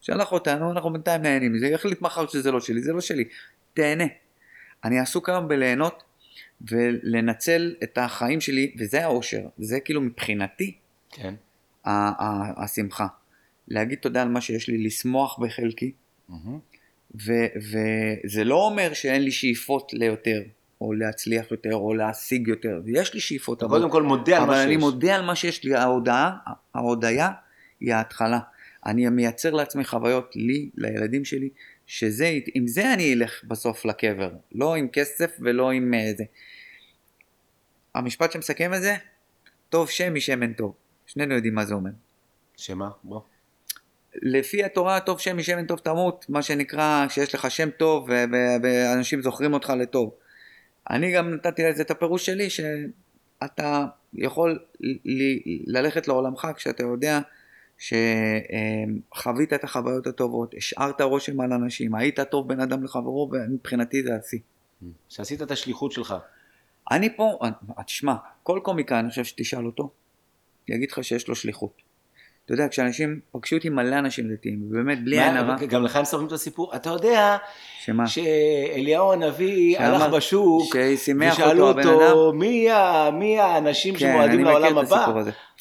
[0.00, 3.24] שלח אותנו, אנחנו בינתיים נהנים מזה, יחליט מחר שזה לא שלי, זה לא שלי.
[3.74, 4.04] תהנה.
[4.84, 6.02] אני עסוק היום בליהנות
[6.70, 10.76] ולנצל את החיים שלי, וזה האושר, זה כאילו מבחינתי
[11.10, 11.34] כן.
[11.84, 13.06] השמחה.
[13.68, 15.92] להגיד תודה על מה שיש לי, לשמוח בחלקי,
[17.14, 20.42] וזה לא אומר שאין לי שאיפות ליותר,
[20.80, 24.52] או להצליח יותר, או להשיג יותר, יש לי שאיפות, אתה קודם כל מודה על מה
[24.52, 24.62] שיש.
[24.62, 26.36] אבל אני מודה על מה שיש לי, ההודעה,
[26.74, 27.30] ההודיה
[27.80, 28.38] היא ההתחלה.
[28.86, 31.48] אני מייצר לעצמי חוויות, לי, לילדים שלי,
[31.86, 36.24] שזה, עם זה אני אלך בסוף לקבר, לא עם כסף ולא עם uh, זה.
[37.94, 38.96] המשפט שמסכם את זה,
[39.68, 40.74] טוב שם משמן טוב.
[41.06, 41.90] שנינו יודעים מה זה אומר.
[42.56, 42.90] שמה?
[43.04, 43.20] בוא.
[44.22, 48.08] לפי התורה, טוב שם משמן טוב תמות, מה שנקרא, שיש לך שם טוב
[48.62, 50.14] ואנשים זוכרים אותך לטוב.
[50.90, 54.58] אני גם נתתי לזה את הפירוש שלי, שאתה יכול
[55.66, 57.20] ללכת לעולמך כשאתה יודע
[57.78, 64.16] שחווית את החוויות הטובות, השארת רושם על אנשים, היית טוב בן אדם לחברו, ומבחינתי זה
[64.16, 64.38] השיא.
[65.08, 66.14] שעשית את השליחות שלך.
[66.90, 67.38] אני פה,
[67.86, 69.90] תשמע, כל קומיקאי, אני חושב שתשאל אותו,
[70.68, 71.82] יגיד לך שיש לו שליחות.
[72.44, 75.56] אתה יודע, כשאנשים, פגשו אותי מלא אנשים דתיים, ובאמת בלי עין הרע.
[75.68, 76.76] גם לך הם מספרים את הסיפור?
[76.76, 77.36] אתה יודע,
[77.84, 78.06] שמה?
[78.06, 80.76] שאליהו הנביא הלך בשוק,
[81.20, 82.68] ושאלו אותו, מי,
[83.12, 85.06] מי האנשים כן, שמועדים לעולם הבא?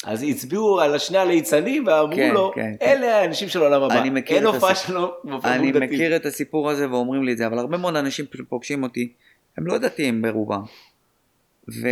[0.05, 2.85] אז הצביעו על שני הליצנים ואמרו כן, לו, כן, כן.
[2.85, 3.13] אלה כן.
[3.13, 4.03] האנשים של העולם הבא.
[4.27, 5.11] אין הופעה שלו
[5.43, 9.13] אני מכיר את הסיפור הזה ואומרים לי את זה, אבל הרבה מאוד אנשים פוגשים אותי,
[9.57, 10.61] הם לא דתיים ברובם.
[11.69, 11.87] ו...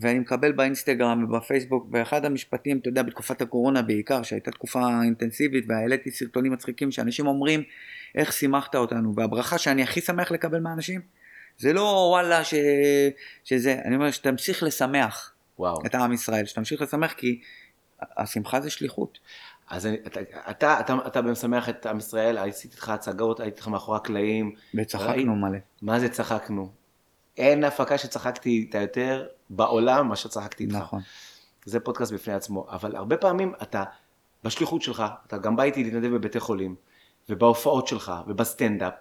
[0.00, 6.10] ואני מקבל באינסטגרם ובפייסבוק, ואחד המשפטים, אתה יודע, בתקופת הקורונה בעיקר, שהייתה תקופה אינטנסיבית, והעליתי
[6.10, 7.62] סרטונים מצחיקים שאנשים אומרים,
[8.14, 11.00] איך שימחת אותנו, והברכה שאני הכי שמח לקבל מהאנשים,
[11.58, 12.54] זה לא וואלה ש...
[13.44, 15.86] שזה, אני אומר שתמשיך לשמח וואו.
[15.86, 17.40] את העם ישראל, שתמשיך לשמח כי
[18.16, 19.18] השמחה זה שליחות.
[19.70, 23.68] אז אני, אתה, אתה, אתה, אתה משמח את עם ישראל, עשיתי איתך הצגות, הייתי איתך
[23.68, 24.54] מאחורי הקלעים.
[24.74, 25.58] וצחקנו מלא.
[25.82, 26.79] מה זה צחקנו?
[27.40, 30.74] אין הפקה שצחקתי איתה יותר בעולם מה שצחקתי איתך.
[30.74, 31.00] נכון.
[31.64, 33.84] זה פודקאסט בפני עצמו, אבל הרבה פעמים אתה
[34.44, 36.74] בשליחות שלך, אתה גם בא איתי להתנדב בבתי חולים,
[37.28, 38.94] ובהופעות שלך, ובסטנדאפ,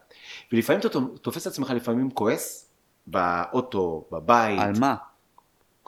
[0.51, 2.71] ולפעמים אתה תופס את עצמך לפעמים כועס,
[3.07, 4.59] באוטו, בבית.
[4.59, 4.95] על מה?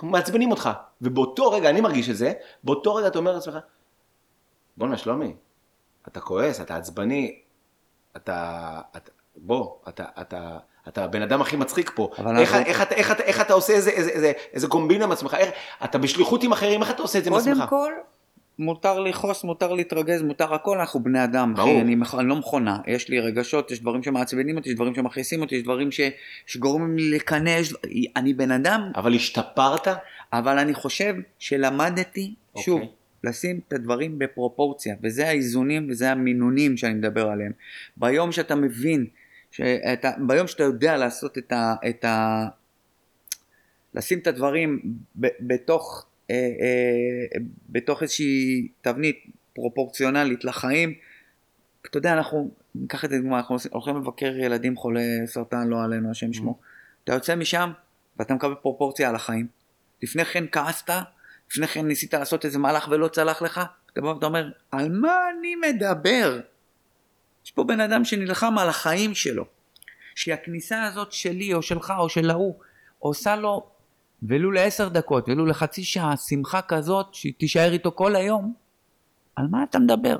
[0.01, 0.69] מעצבנים אותך,
[1.01, 2.33] ובאותו רגע, אני מרגיש את זה,
[2.63, 3.57] באותו רגע אתה אומר לעצמך,
[4.77, 5.35] בואנה שלומי,
[6.07, 7.41] אתה כועס, אתה עצבני,
[8.15, 10.57] אתה, אתה בוא, אתה, אתה,
[10.87, 12.09] אתה הבן אדם הכי מצחיק פה.
[12.11, 12.41] איך, אנחנו...
[12.41, 15.33] איך, איך, איך, איך אתה עושה איזה, איזה, איזה, איזה קומבינה עם עצמך?
[15.39, 15.49] איך,
[15.83, 17.57] אתה בשליחות עם אחרים, איך אתה עושה את זה עם עצמך?
[17.57, 17.91] קודם כל,
[18.59, 23.09] מותר לכעוס, מותר להתרגז, מותר הכל, אנחנו בני אדם, אחי, אני, אני לא מכונה, יש
[23.09, 26.01] לי רגשות, יש דברים שמעצבנים אותי, יש דברים שמכעיסים אותי, יש דברים ש,
[26.45, 27.73] שגורמים לי לקנא, יש...
[28.15, 28.91] אני בן אדם.
[28.95, 29.87] אבל השתפרת?
[30.33, 32.61] אבל אני חושב שלמדתי, okay.
[32.61, 32.95] שוב, אוקיי.
[33.23, 37.51] לשים את הדברים בפרופורציה, וזה האיזונים וזה המינונים שאני מדבר עליהם.
[37.97, 39.05] ביום שאתה מבין
[39.51, 41.75] שאתה, ביום שאתה יודע לעשות את ה...
[41.89, 42.45] את ה
[43.93, 44.81] לשים את הדברים
[45.19, 50.93] ב, בתוך, אה, אה, בתוך איזושהי תבנית פרופורציונלית לחיים,
[51.85, 56.11] אתה יודע, אנחנו, ניקח את זה דוגמא, אנחנו הולכים לבקר ילדים חולי סרטן, לא עלינו,
[56.11, 56.51] השם שמו.
[56.51, 57.03] Mm-hmm.
[57.03, 57.71] אתה יוצא משם
[58.17, 59.47] ואתה מקבל פרופורציה על החיים.
[60.03, 60.89] לפני כן כעסת,
[61.51, 63.61] לפני כן ניסית לעשות איזה מהלך ולא צלח לך,
[63.93, 66.39] אתה בא ואתה אומר, על מה אני מדבר?
[67.45, 69.45] יש פה בן אדם שנלחם על החיים שלו.
[70.15, 72.55] שהכניסה הזאת שלי או שלך או של ההוא
[72.99, 73.67] עושה לו
[74.23, 78.53] ולו לעשר דקות ולו לחצי שעה שמחה כזאת שתישאר איתו כל היום,
[79.35, 80.19] על מה אתה מדבר?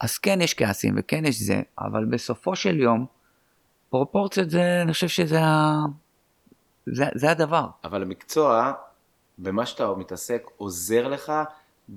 [0.00, 3.06] אז כן יש כעסים וכן יש זה, אבל בסופו של יום
[3.90, 5.84] פרופורציות זה, אני חושב שזה ה...
[6.86, 7.66] זה, זה הדבר.
[7.84, 8.72] אבל המקצוע,
[9.38, 11.32] במה שאתה מתעסק, עוזר לך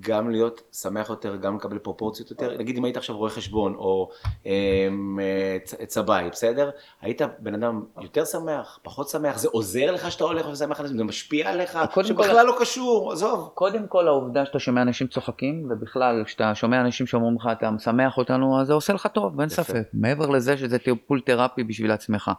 [0.00, 2.58] גם להיות שמח יותר, גם לקבל פרופורציות יותר?
[2.58, 4.10] נגיד אם היית עכשיו רואה חשבון או
[4.46, 6.70] אמ, אה, צבעי, בסדר?
[7.00, 9.38] היית בן אדם יותר שמח, פחות שמח?
[9.38, 10.96] זה עוזר לך שאתה הולך ושמח אנשים?
[10.96, 11.78] זה משפיע עליך?
[11.94, 13.50] קודם שבכלל לא קשור, עזוב.
[13.54, 18.18] קודם כל העובדה שאתה שומע אנשים צוחקים, ובכלל כשאתה שומע אנשים שאומרים לך אתה משמח
[18.18, 19.48] אותנו, אז זה עושה לך טוב, אין.
[19.48, 19.82] ספק.
[19.92, 22.30] מעבר לזה שזה טיפול תרפי בשביל עצמך.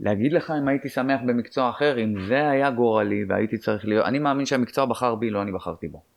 [0.00, 4.18] להגיד לך אם הייתי שמח במקצוע אחר, אם זה היה גורלי והייתי צריך להיות, אני
[4.18, 6.15] מאמין שהמקצוע בחר בי, לא אני בחרתי בו.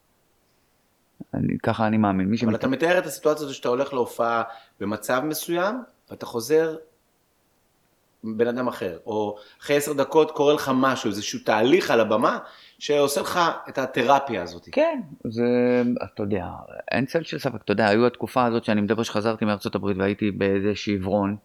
[1.33, 2.27] אני, ככה אני מאמין.
[2.27, 2.59] מי אבל שמת...
[2.59, 4.43] אתה מתאר את הסיטואציה הזו שאתה הולך להופעה
[4.79, 6.75] במצב מסוים, ואתה חוזר
[8.23, 12.37] בן אדם אחר, או אחרי עשר דקות קורה לך משהו, איזשהו תהליך על הבמה,
[12.79, 13.39] שעושה לך
[13.69, 14.69] את התרפיה הזאת.
[14.71, 15.43] כן, זה,
[16.03, 16.47] אתה יודע,
[16.91, 20.31] אין צל של ספק, אתה יודע, היו התקופה הזאת שאני מדבר שחזרתי מארצות הברית והייתי
[20.31, 21.37] באיזה שברון,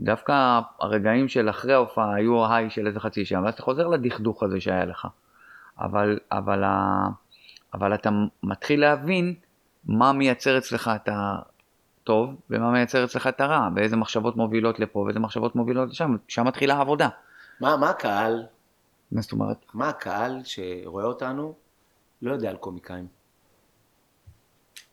[0.00, 4.42] דווקא הרגעים של אחרי ההופעה היו היי של איזה חצי שעה, ואז אתה חוזר לדכדוך
[4.42, 5.08] הזה שהיה לך.
[5.80, 7.06] אבל, אבל, ה,
[7.74, 8.10] אבל אתה
[8.42, 9.34] מתחיל להבין
[9.84, 15.20] מה מייצר אצלך את הטוב ומה מייצר אצלך את הרע, ואיזה מחשבות מובילות לפה ואיזה
[15.20, 17.08] מחשבות מובילות לשם, שם מתחילה העבודה.
[17.60, 18.46] מה, מה הקהל,
[19.12, 19.56] מה זאת אומרת?
[19.74, 21.54] מה הקהל שרואה אותנו
[22.22, 23.06] לא יודע על קומיקאים?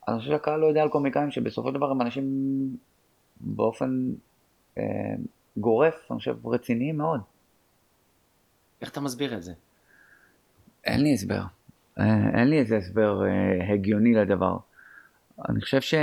[0.08, 2.26] אני חושב שהקהל לא יודע על קומיקאים שבסופו של דבר הם אנשים
[3.40, 4.12] באופן
[4.78, 4.82] אה,
[5.56, 7.20] גורף, אני חושב, רציניים מאוד.
[8.80, 9.52] איך אתה מסביר את זה?
[10.84, 11.42] אין לי הסבר.
[11.98, 14.56] אה, אין לי איזה הסבר אה, הגיוני לדבר.
[15.48, 15.98] אני חושב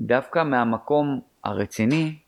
[0.00, 2.18] שדווקא מהמקום הרציני,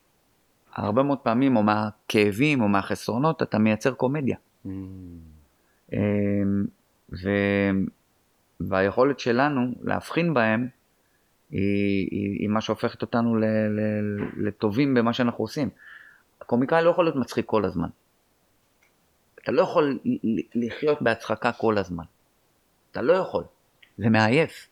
[0.74, 4.36] הרבה מאוד פעמים, או מהכאבים, או מהחסרונות, אתה מייצר קומדיה.
[5.92, 6.00] אה,
[7.12, 7.30] ו...
[8.60, 10.68] והיכולת שלנו להבחין בהם
[11.50, 13.80] היא, היא, היא מה שהופכת אותנו ל, ל,
[14.36, 15.68] לטובים במה שאנחנו עושים.
[16.40, 17.88] הקומיקאי לא יכול להיות מצחיק כל הזמן.
[19.42, 19.98] אתה לא יכול
[20.54, 22.04] לחיות בהצחקה כל הזמן.
[22.90, 23.44] אתה לא יכול.
[23.98, 24.68] זה מעייף.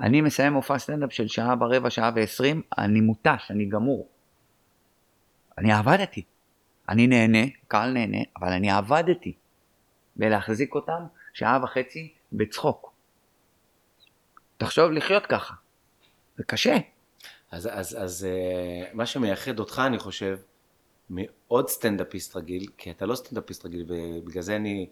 [0.00, 4.08] אני מסיים מופע סטנדאפ של שעה ברבע, שעה ועשרים, אני מותש, אני גמור.
[5.58, 6.24] אני עבדתי.
[6.88, 9.32] אני נהנה, קהל נהנה, אבל אני עבדתי
[10.16, 12.92] בלהחזיק אותם שעה וחצי בצחוק.
[14.56, 15.54] תחשוב לחיות ככה.
[16.36, 16.76] זה קשה.
[17.50, 20.38] אז, אז, אז אה, מה שמייחד אותך, אני חושב,
[21.10, 24.88] מעוד סטנדאפיסט רגיל, כי אתה לא סטנדאפיסט רגיל, ובגלל זה אני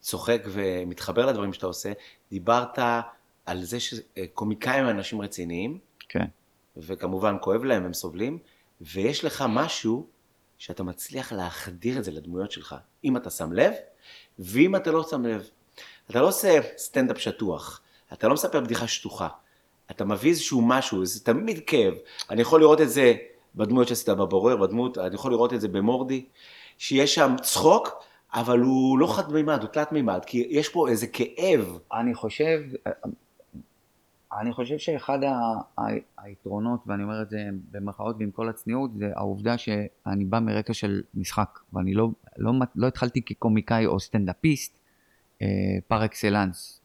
[0.00, 1.92] צוחק ומתחבר לדברים שאתה עושה,
[2.30, 2.78] דיברת
[3.46, 6.24] על זה שקומיקאים הם אנשים רציניים, כן.
[6.76, 8.38] וכמובן כואב להם, הם סובלים,
[8.80, 10.06] ויש לך משהו
[10.58, 13.72] שאתה מצליח להחדיר את זה לדמויות שלך, אם אתה שם לב,
[14.38, 15.48] ואם אתה לא שם לב.
[16.10, 17.80] אתה לא עושה סטנדאפ שטוח,
[18.12, 19.28] אתה לא מספר בדיחה שטוחה,
[19.90, 21.94] אתה מביא איזשהו משהו, זה תמיד כאב.
[22.30, 23.14] אני יכול לראות את זה
[23.54, 26.24] בדמויות שעשית בבורר, בדמות, אני יכול לראות את זה במורדי,
[26.78, 27.88] שיש שם צחוק,
[28.34, 31.78] אבל הוא לא חד מימד, הוא תלת מימד, כי יש פה איזה כאב.
[31.92, 32.60] אני חושב,
[34.40, 35.18] אני חושב שאחד
[36.18, 37.38] היתרונות, ואני אומר את זה
[37.70, 42.86] במרכאות ועם כל הצניעות, זה העובדה שאני בא מרקע של משחק, ואני לא, לא, לא
[42.86, 44.78] התחלתי כקומיקאי או סטנדאפיסט
[45.42, 45.46] אה,
[45.88, 46.80] par excellence,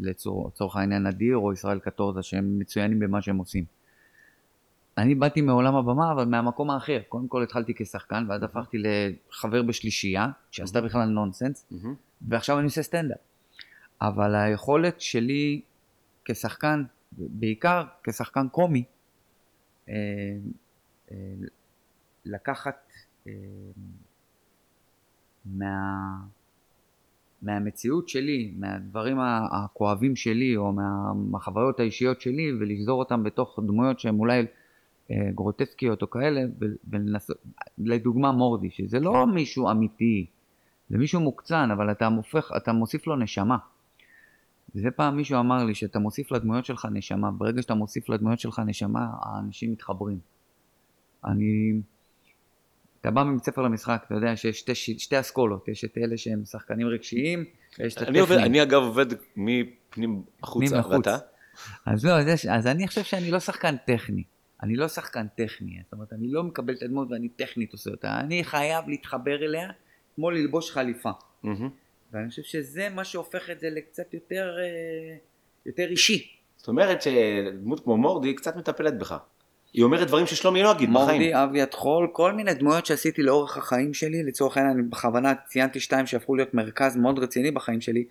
[0.00, 3.64] לצור- לצורך העניין אדיר או ישראל קטורזה, שהם מצוינים במה שהם עושים.
[4.98, 7.00] אני באתי מעולם הבמה, אבל מהמקום האחר.
[7.08, 11.94] קודם כל התחלתי כשחקן, ואז הפכתי לחבר בשלישייה, שעשתה בכלל נונסנס, מהמם.
[12.28, 13.18] ועכשיו אני עושה סטנדאפ.
[14.02, 15.60] אבל היכולת שלי
[16.24, 18.84] כשחקן, בעיקר כשחקן קומי,
[19.88, 19.94] אה,
[21.12, 21.16] אה,
[22.24, 22.92] לקחת
[23.26, 23.32] אה,
[25.44, 26.16] מה,
[27.42, 29.18] מהמציאות שלי, מהדברים
[29.52, 34.46] הכואבים שלי, או מה, מהחוויות האישיות שלי, ולשזור אותם בתוך דמויות שהן אולי
[35.10, 36.40] גרוטסקיות או כאלה,
[36.90, 37.36] ולנסות,
[37.78, 40.26] לדוגמה מורדי, שזה לא מישהו אמיתי,
[40.90, 43.56] זה מישהו מוקצן, אבל אתה, מופך, אתה מוסיף לו נשמה.
[44.74, 48.62] זה פעם מישהו אמר לי שאתה מוסיף לדמויות שלך נשמה, ברגע שאתה מוסיף לדמויות שלך
[48.66, 50.18] נשמה, האנשים מתחברים.
[51.24, 51.72] אני...
[53.00, 56.44] אתה בא מבית ספר למשחק, אתה יודע שיש שתי, שתי אסכולות, יש את אלה שהם
[56.44, 57.44] שחקנים רגשיים,
[57.78, 58.44] ויש את אני, הטכניים.
[58.44, 60.88] אני אגב עובד מפנים החוצה.
[60.88, 61.16] ואתה?
[61.86, 64.22] אז לא, אז, יש, אז אני חושב שאני לא שחקן טכני.
[64.62, 68.20] אני לא שחקן טכני, זאת אומרת, אני לא מקבל את הדמות ואני טכנית עושה אותה.
[68.20, 69.70] אני חייב להתחבר אליה
[70.14, 71.10] כמו ללבוש חליפה.
[72.12, 75.16] ואני חושב שזה מה שהופך את זה לקצת יותר, אה,
[75.66, 76.28] יותר אישי.
[76.56, 79.16] זאת אומרת שדמות כמו מורדי קצת מטפלת בך.
[79.72, 81.22] היא אומרת דברים ששלומי לא יגיד בחיים.
[81.22, 85.80] מורדי, אבי הטחול, כל מיני דמויות שעשיתי לאורך החיים שלי, לצורך העניין אני בכוונה ציינתי
[85.80, 88.04] שתיים שהפכו להיות מרכז מאוד רציני בחיים שלי,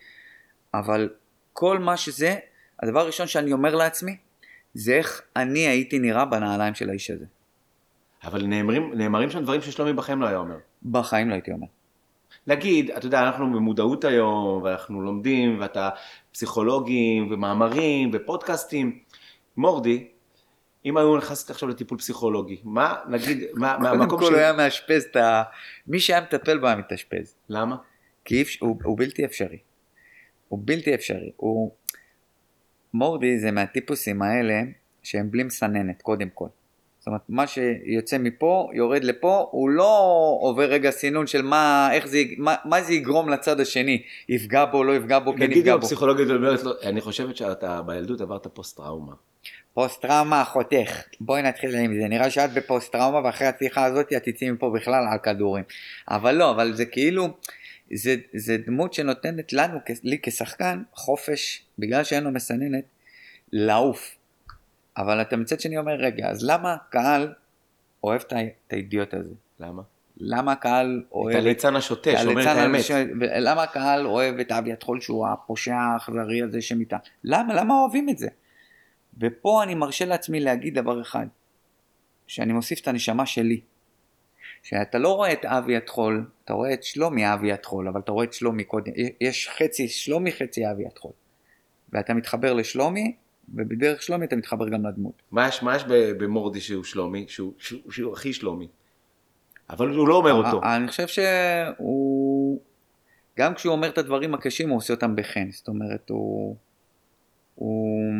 [0.73, 1.09] אבל
[1.53, 2.35] כל מה שזה,
[2.79, 4.17] הדבר הראשון שאני אומר לעצמי,
[4.73, 7.25] זה איך אני הייתי נראה בנעליים של האיש הזה.
[8.23, 10.57] אבל נאמרים, נאמרים שם דברים ששלומי בחיים לא היה אומר.
[10.85, 11.67] בחיים לא הייתי אומר.
[12.47, 15.89] נגיד, אתה יודע, אנחנו במודעות היום, ואנחנו לומדים, ואתה
[16.31, 18.99] פסיכולוגים, ומאמרים, ופודקאסטים.
[19.57, 20.07] מורדי,
[20.85, 25.03] אם היו נכנסת עכשיו לטיפול פסיכולוגי, מה, נגיד, מה, מהמקום קודם כל הוא היה מאשפז
[25.03, 25.43] את ה...
[25.87, 27.35] מי שהיה מטפל בו היה מתאשפז.
[27.49, 27.75] למה?
[28.25, 29.57] כי הוא, הוא בלתי אפשרי.
[30.47, 31.31] הוא בלתי אפשרי.
[31.35, 31.71] הוא...
[32.93, 34.61] מורדי זה מהטיפוסים האלה
[35.03, 36.47] שהם בלי מסננת, קודם כל.
[37.01, 39.99] זאת אומרת, מה שיוצא מפה, יורד לפה, הוא לא
[40.41, 44.83] עובר רגע סינון של מה, איך זה, מה, מה זה יגרום לצד השני, יפגע בו,
[44.83, 45.85] לא יפגע בו, כן נגיד יפגע בו.
[45.85, 49.13] הפסיכולוגית אומרת לו, אני חושבת שאתה בילדות עברת פוסט טראומה.
[49.73, 54.23] פוסט טראומה חותך, בואי נתחיל עם זה, נראה שאת בפוסט טראומה ואחרי השיחה הזאת את
[54.23, 55.63] תצאי מפה בכלל על כדורים.
[56.09, 57.27] אבל לא, אבל זה כאילו,
[57.93, 62.83] זה, זה דמות שנותנת לנו, לי כשחקן, חופש, בגלל שאין לו מסננת,
[63.51, 64.15] לעוף.
[64.97, 67.33] אבל אתה מצד שני אומר, רגע, אז למה הקהל
[68.03, 68.33] אוהב את
[68.73, 69.33] האידיוט הזה?
[69.59, 69.81] למה?
[70.17, 71.35] למה הקהל אוהב...
[71.35, 72.81] את הליצן השוטה שאומר את האמת.
[73.19, 76.97] למה הקהל אוהב את אבי הטחול שהוא הפושע האכזרי הזה שמתה?
[77.23, 77.53] למה?
[77.53, 78.27] למה אוהבים את זה?
[79.17, 81.25] ופה אני מרשה לעצמי להגיד דבר אחד,
[82.27, 83.61] שאני מוסיף את הנשמה שלי.
[84.63, 88.25] שאתה לא רואה את אבי הטחול, אתה רואה את שלומי אבי הטחול, אבל אתה רואה
[88.25, 91.11] את שלומי קודם, יש חצי שלומי חצי אבי הטחול.
[91.93, 93.15] ואתה מתחבר לשלומי,
[93.55, 95.21] ובדרך שלומי אתה מתחבר גם לדמות.
[95.31, 98.67] מה יש, מה יש במורדי שהוא שלומי, שהוא, שהוא, שהוא הכי שלומי?
[99.69, 100.61] אבל הוא לא אומר אותו.
[100.63, 102.61] אני חושב שהוא,
[103.37, 106.55] גם כשהוא אומר את הדברים הקשים הוא עושה אותם בחן, זאת אומרת הוא,
[107.55, 108.11] הוא,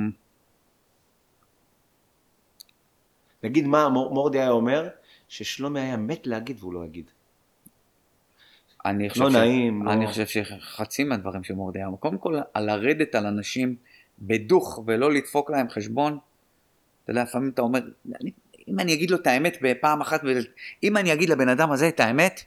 [3.43, 4.87] נגיד מה מור- מורדי היה אומר,
[5.31, 7.11] ששלומי היה מת להגיד והוא לא יגיד.
[8.85, 9.33] אני חושב, לא ש...
[9.33, 13.75] נעים, לא- אני חושב שחצי מהדברים של מורדי אמר, קודם כל על לרדת על אנשים
[14.19, 16.17] בדוך ולא לדפוק להם חשבון,
[17.03, 17.79] אתה יודע לפעמים אתה אומר,
[18.21, 18.31] אני,
[18.67, 20.21] אם אני אגיד לו את האמת בפעם אחת.
[20.83, 22.41] אם אני אגיד לבן אדם הזה את האמת,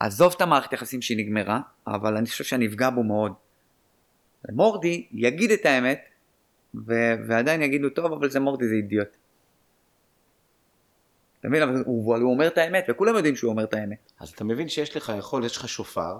[0.00, 3.32] עזוב את המערכת יחסים שהיא נגמרה, אבל אני חושב שאני אפגע בו מאוד.
[4.52, 6.08] מורדי יגיד את האמת,
[6.74, 6.92] ו...
[7.28, 9.21] ועדיין יגידו, טוב, אבל זה מורדי, זה אידיוט.
[11.42, 11.62] אתה מבין?
[11.62, 14.12] אבל הוא, הוא אומר את האמת, וכולם יודעים שהוא אומר את האמת.
[14.20, 16.18] אז אתה מבין שיש לך יכול, יש לך שופר,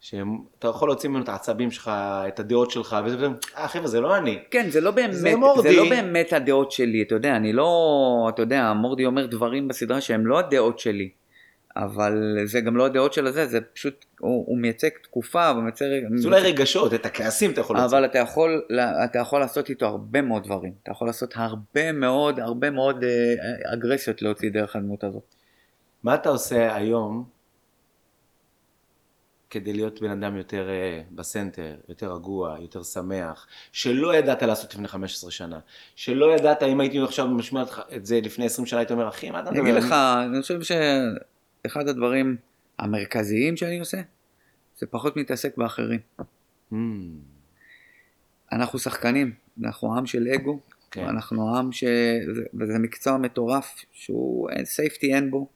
[0.00, 1.90] שאתה יכול להוציא ממנו את העצבים שלך,
[2.28, 3.26] את הדעות שלך, וזה, וזה,
[3.56, 4.38] אה חבר'ה זה לא אני.
[4.50, 5.68] כן, זה לא באמת, זה זה, מורדי.
[5.68, 10.00] זה לא באמת הדעות שלי, אתה יודע, אני לא, אתה יודע, מורדי אומר דברים בסדרה
[10.00, 11.10] שהם לא הדעות שלי,
[11.76, 15.86] אבל זה גם לא הדעות של הזה, זה פשוט, הוא, הוא מייצג תקופה, הוא מייצג...
[16.14, 17.96] זה אולי רגשות, את הכעסים אתה יכול להוציא.
[17.98, 18.62] אבל אתה יכול,
[19.04, 23.72] אתה יכול לעשות איתו הרבה מאוד דברים, אתה יכול לעשות הרבה מאוד, הרבה מאוד אה,
[23.72, 25.34] אגרסיות להוציא דרך הדמות הזאת.
[26.02, 27.24] מה אתה עושה היום
[29.50, 34.88] כדי להיות בן אדם יותר אה, בסנטר, יותר רגוע, יותר שמח, שלא ידעת לעשות לפני
[34.88, 35.58] 15 שנה,
[35.96, 39.30] שלא ידעת אם הייתי עכשיו משמיע לך את זה לפני 20 שנה, הייתי אומר, אחי,
[39.30, 39.70] מה אתה אני מדבר?
[39.70, 39.92] אגיד לך,
[40.32, 40.62] אני חושב
[41.66, 42.36] שאחד הדברים
[42.78, 44.00] המרכזיים שאני עושה,
[44.78, 46.00] זה פחות מתעסק באחרים.
[46.72, 46.74] Hmm,
[48.52, 49.32] אנחנו שחקנים,
[49.64, 51.04] אנחנו עם של אגו, כן.
[51.04, 51.84] אנחנו עם ש...
[52.34, 55.48] זה- וזה מקצוע מטורף שהוא אין סייפטי אין בו,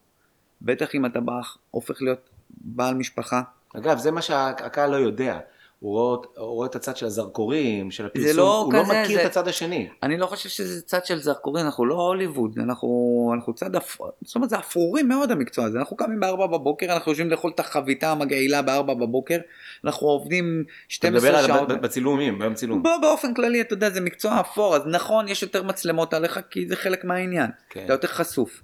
[0.62, 1.40] בטח אם אתה בא,
[1.70, 3.42] הופך להיות בעל משפחה.
[3.76, 5.38] אגב, זה מה שהקהל לא יודע.
[5.80, 9.16] הוא רואה, הוא רואה את הצד של הזרקורים, של הפרסום, לא הוא לא כזה, מכיר
[9.16, 9.88] זה- את הצד השני.
[10.02, 12.88] אני לא חושב שזה צד של זרקורים, אנחנו לא הוליווד, אנחנו,
[13.34, 13.96] אנחנו צד, אפ...
[14.22, 17.60] זאת אומרת זה אפרורי מאוד המקצוע הזה, אנחנו קמים בארבע בבוקר, אנחנו יושבים לאכול את
[17.60, 19.38] החביתה המגעילה בארבע בבוקר,
[19.84, 21.70] אנחנו עובדים אתה 12 מדבר שעות.
[21.70, 22.82] על בצילומים, ביום צילום.
[22.82, 26.68] בוא, באופן כללי, אתה יודע, זה מקצוע אפור, אז נכון, יש יותר מצלמות עליך, כי
[26.68, 27.50] זה חלק מהעניין.
[27.70, 27.84] כן.
[27.84, 28.62] אתה יותר חשוף.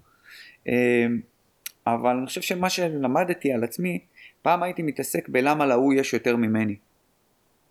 [0.69, 0.73] אה,
[1.87, 3.99] אבל אני חושב שמה שלמדתי על עצמי,
[4.43, 6.77] פעם הייתי מתעסק בלמה להוא יש יותר ממני,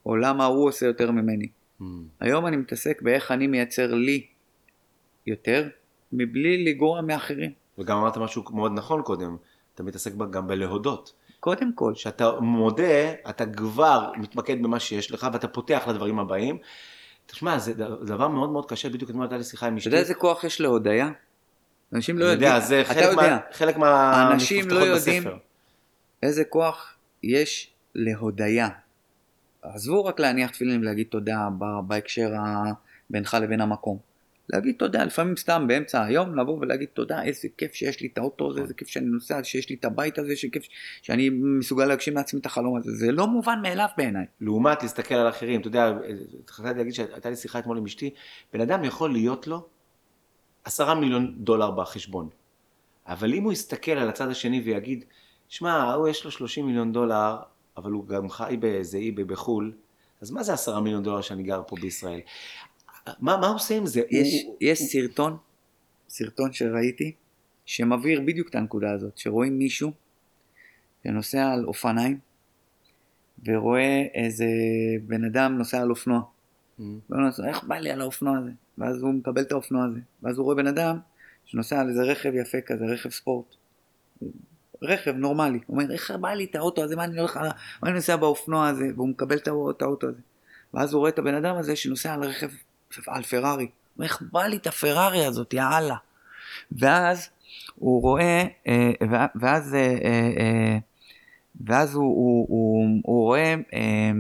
[0.06, 1.48] או למה ההוא עושה יותר ממני.
[1.82, 1.84] Hmm.
[2.20, 4.26] היום אני מתעסק באיך אני מייצר לי
[5.28, 5.68] יותר,
[6.12, 7.52] מבלי לגרוע מאחרים.
[7.78, 9.38] וגם אמרת משהו מאוד נכון קודם,
[9.76, 11.14] אתה מתעסק גם בלהודות.
[11.40, 16.58] קודם כל, כשאתה מודה, אתה כבר מתמקד במה שיש לך ואתה פותח לדברים הבאים.
[17.26, 17.74] תשמע, זה
[18.06, 19.90] דבר מאוד מאוד קשה, בדיוק אתמול הייתה לי שיחה עם אתה אשתי.
[19.90, 21.10] יודע איזה כוח יש להודיה?
[21.94, 24.30] אנשים לא יודעים, יודע, זה אתה חלק יודע, מה- חלק מה...
[24.34, 25.38] אנשים לא יודעים בספר.
[26.24, 28.70] איזה כוח יש להודיה.
[29.62, 31.48] עזבו רק להניח תפילין ולהגיד תודה
[31.88, 32.30] בהקשר.
[33.12, 33.98] בינך לבין המקום.
[34.50, 38.50] להגיד תודה, לפעמים סתם באמצע היום לבוא ולהגיד תודה, איזה כיף שיש לי את האוטו
[38.50, 40.64] הזה, איזה כיף שאני נוסע, שיש לי את הבית הזה, שכיף
[41.02, 42.92] שאני מסוגל להגשים לעצמי את החלום הזה.
[42.92, 44.26] זה לא מובן מאליו בעיניי.
[44.42, 45.94] לעומת להסתכל על אחרים, אתה יודע,
[46.44, 48.10] התחלתי להגיד שהייתה לי שיחה אתמול עם אשתי,
[48.54, 49.68] בן אדם יכול להיות לו
[50.64, 52.30] עשרה מיליון דולר בחשבון,
[53.08, 55.06] אבל אם הוא יסתכל על הצד השני ויגיד,
[55.48, 57.38] שמע, הוא יש לו 30 מיליון דולר,
[57.78, 59.74] אבל הוא גם חי באיזה אי בחו"ל,
[60.22, 62.20] אז מה זה עשרה מיליון דולר שאני גר פה בישראל?
[63.08, 64.02] מה, מה עושה עם זה?
[64.10, 65.38] יש, הוא, יש סרטון,
[66.10, 67.12] סרטון שראיתי,
[67.66, 69.92] שמבהיר בדיוק את הנקודה הזאת, שרואים מישהו
[71.04, 72.20] שנוסע על אופניים,
[73.46, 74.46] ורואה איזה
[75.04, 76.22] בן אדם נוסע על אופנוע.
[76.22, 76.84] Mm.
[77.10, 78.52] והוא נוסע, איך בא לי על האופנוע הזה?
[78.78, 80.00] ואז הוא מקבל את האופנוע הזה.
[80.24, 81.00] ואז הוא רואה בן אדם
[81.46, 83.56] שנוסע על איזה רכב יפה כזה, רכב ספורט.
[84.82, 85.60] רכב נורמלי.
[85.66, 86.96] הוא אומר, איך בא לי את האוטו הזה?
[86.96, 87.50] מה אני הולך, מה
[87.84, 88.86] אני נוסע באופנוע הזה?
[88.96, 90.22] והוא מקבל את האוטו הזה.
[90.74, 92.50] ואז הוא רואה את הבן אדם הזה שנוסע על רכב,
[93.08, 93.64] על פרארי.
[93.64, 95.96] הוא אומר, איך בא לי את הפרארי הזאת, יאללה.
[96.72, 97.30] ואז
[97.76, 98.92] הוא רואה, אה,
[99.36, 99.98] ואז, אה,
[100.40, 100.78] אה,
[101.66, 104.12] ואז הוא, הוא, הוא, הוא רואה, אה,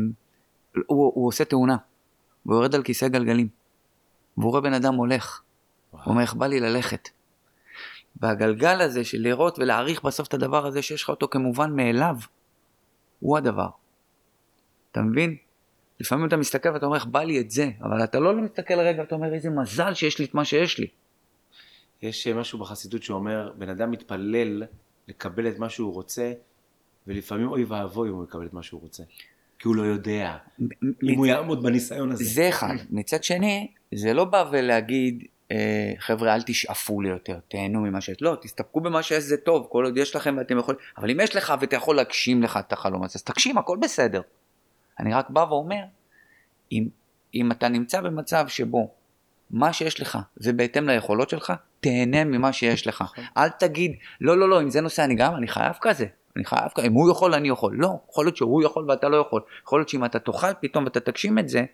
[0.85, 1.77] הוא, הוא עושה תאונה.
[2.45, 3.47] והוא יורד על כיסא גלגלים.
[4.37, 5.41] והוא רואה בן אדם הולך.
[5.91, 7.09] הוא אומר, איך בא לי ללכת.
[8.21, 12.15] והגלגל הזה של לראות ולהעריך בסוף את הדבר הזה שיש לך אותו כמובן מאליו,
[13.19, 13.69] הוא הדבר.
[14.91, 15.35] אתה מבין?
[15.99, 19.01] לפעמים אתה מסתכל ואתה אומר, איך בא לי את זה, אבל אתה לא מסתכל רגע
[19.01, 20.87] ואתה אומר, איזה מזל שיש לי את מה שיש לי.
[22.01, 24.63] יש משהו בחסידות שאומר, בן אדם מתפלל
[25.07, 26.33] לקבל את מה שהוא רוצה,
[27.07, 29.03] ולפעמים אוי ואבוי אם הוא יקבל את מה שהוא רוצה.
[29.59, 30.37] כי הוא לא יודע
[31.03, 32.23] אם הוא יעמוד בניסיון הזה.
[32.23, 32.75] זה אחד.
[32.89, 35.23] מצד שני, זה לא בא ולהגיד,
[35.99, 38.17] חבר'ה, אל תשאפו לי יותר, תהנו ממה שיש.
[38.21, 41.35] לא, תסתפקו במה שיש, זה טוב, כל עוד יש לכם ואתם יכולים, אבל אם יש
[41.35, 44.21] לך ואתה יכול להגשים לך את החלום הזה, אז תגשים, הכל בסדר.
[44.99, 45.83] אני רק בא ואומר,
[46.71, 46.87] אם,
[47.35, 48.91] אם אתה נמצא במצב שבו
[49.51, 53.03] מה שיש לך זה בהתאם ליכולות שלך, תהנה ממה שיש לך.
[53.37, 56.05] אל תגיד, לא, לא, לא, אם זה נושא אני גם, אני חייב כזה.
[56.35, 57.75] אני חייב כזה, אם הוא יכול אני יכול.
[57.75, 59.41] לא, יכול להיות שהוא יכול ואתה לא יכול.
[59.63, 61.65] יכול להיות שאם אתה תאכל פתאום ואתה תגשים את זה,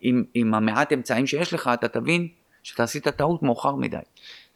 [0.00, 2.28] עם, עם המעט אמצעים שיש לך, אתה תבין
[2.62, 3.96] שאתה עשית טעות מאוחר מדי.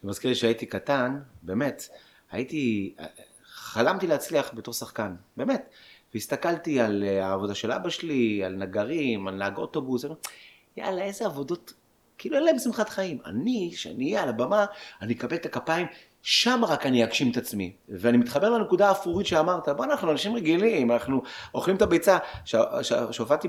[0.02, 1.88] זה מזכיר לי שהייתי קטן, באמת,
[2.30, 2.94] הייתי,
[3.44, 5.68] חלמתי להצליח בתור שחקן, באמת.
[6.14, 10.04] והסתכלתי על אה, העבודה של אבא שלי, על נגרים, על נהג אוטובוס,
[10.76, 11.72] יאללה, איזה עבודות,
[12.18, 13.18] כאילו אין להם שמחת חיים.
[13.26, 14.66] אני, שאני אהיה על הבמה,
[15.02, 15.86] אני אקבל את הכפיים,
[16.22, 17.72] שם רק אני אגשים את עצמי.
[17.88, 21.22] ואני מתחבר לנקודה האפורית שאמרת, בוא, אנחנו אנשים רגילים, אנחנו
[21.54, 22.18] אוכלים את הביצה.
[23.10, 23.48] כשהופעתי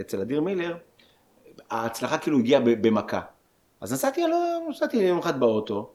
[0.00, 0.76] אצל אדיר מילר,
[1.70, 3.20] ההצלחה כאילו הגיעה במכה.
[3.82, 4.22] אז נסעתי,
[4.68, 5.90] נסעתי יום אחד באוטו,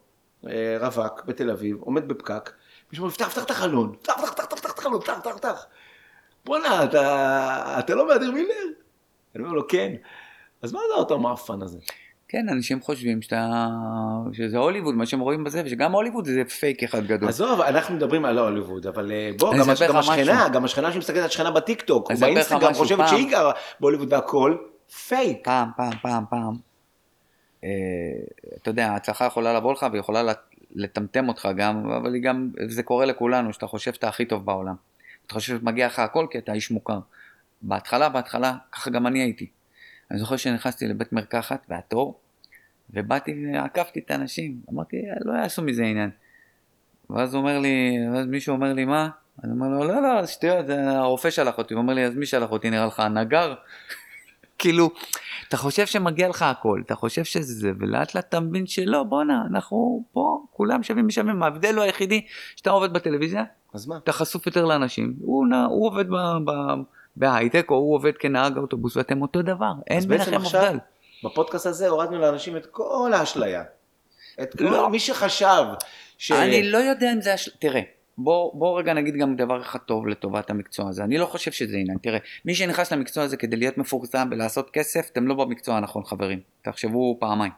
[0.46, 2.52] אה, רווק בתל אביב, עומד בפקק,
[2.92, 5.66] מישהו אומר, פתח, פתח את החלון, פתח, פתח, פתח, פתח את החלון, פתח, פתח, פתח.
[6.44, 8.54] בואנה, אתה, אתה לא אדיר מילר?
[9.34, 9.92] אני אומר לו, כן.
[10.62, 11.78] אז מה זה האוטו המאפן הזה?
[12.28, 13.66] כן, אנשים חושבים שאתה,
[14.32, 17.28] שזה הוליווד, מה שהם רואים בזה, ושגם הוליווד זה פייק אחד גדול.
[17.28, 20.52] עזוב, אנחנו מדברים על הוליווד, אבל אה, בוא, גם, אספר גם השכנה, משהו.
[20.52, 23.08] גם השכנה שמסתכלת על שכנה בטיקטוק, או באינסטגרם, חושבת פעם.
[23.08, 24.56] שהיא גרה בהוליווד והכל,
[25.08, 25.44] פייק.
[25.44, 26.67] פעם, פעם, פעם, פעם.
[27.64, 27.68] אה,
[28.62, 32.82] אתה יודע, ההצלחה יכולה לבוא לך ויכולה לט- לטמטם אותך גם, אבל היא גם, זה
[32.82, 34.74] קורה לכולנו, שאתה חושב שאתה הכי טוב בעולם.
[35.26, 36.98] אתה חושב שמגיע לך הכל כי אתה איש מוכר.
[37.62, 39.46] בהתחלה, בהתחלה, ככה גם אני הייתי.
[40.10, 42.18] אני זוכר שנכנסתי לבית מרקחת והתור,
[42.90, 44.60] ובאתי ועקפתי את האנשים.
[44.72, 46.10] אמרתי, לא יעשו מזה עניין.
[47.10, 49.08] ואז אומר לי, ואז מישהו אומר לי, מה?
[49.44, 51.74] אני אומר לו, לא, לא, שטויות, הרופא שלח אותי.
[51.74, 52.70] הוא אומר לי, אז מי שלח אותי?
[52.70, 53.54] נראה לך הנגר?
[54.58, 54.90] כאילו,
[55.48, 59.42] אתה חושב שמגיע לך הכל, אתה חושב שזה זה, ולאט לאט אתה מבין שלא, בואנה,
[59.50, 63.44] אנחנו פה, כולם שווים בשווים, ההבדל הוא היחידי, שאתה עובד בטלוויזיה,
[63.74, 63.96] אז מה?
[63.96, 66.04] אתה חשוף יותר לאנשים, הוא, נע, הוא עובד
[67.16, 70.78] בהייטק, או הוא עובד כנהג אוטובוס, ואתם אותו דבר, אין ביניכם הבדל.
[71.24, 73.62] בפודקאסט הזה הורדנו לאנשים את כל האשליה.
[74.42, 74.88] את כל לא.
[74.90, 75.64] מי שחשב
[76.18, 76.32] ש...
[76.32, 77.48] אני לא יודע אם זה, הש...
[77.58, 77.80] תראה,
[78.18, 81.76] בוא, בוא רגע נגיד גם דבר אחד טוב לטובת המקצוע הזה, אני לא חושב שזה
[81.76, 86.04] עניין, תראה, מי שנכנס למקצוע הזה כדי להיות מפורסם ולעשות כסף, אתם לא במקצוע הנכון
[86.04, 87.52] חברים, תחשבו פעמיים.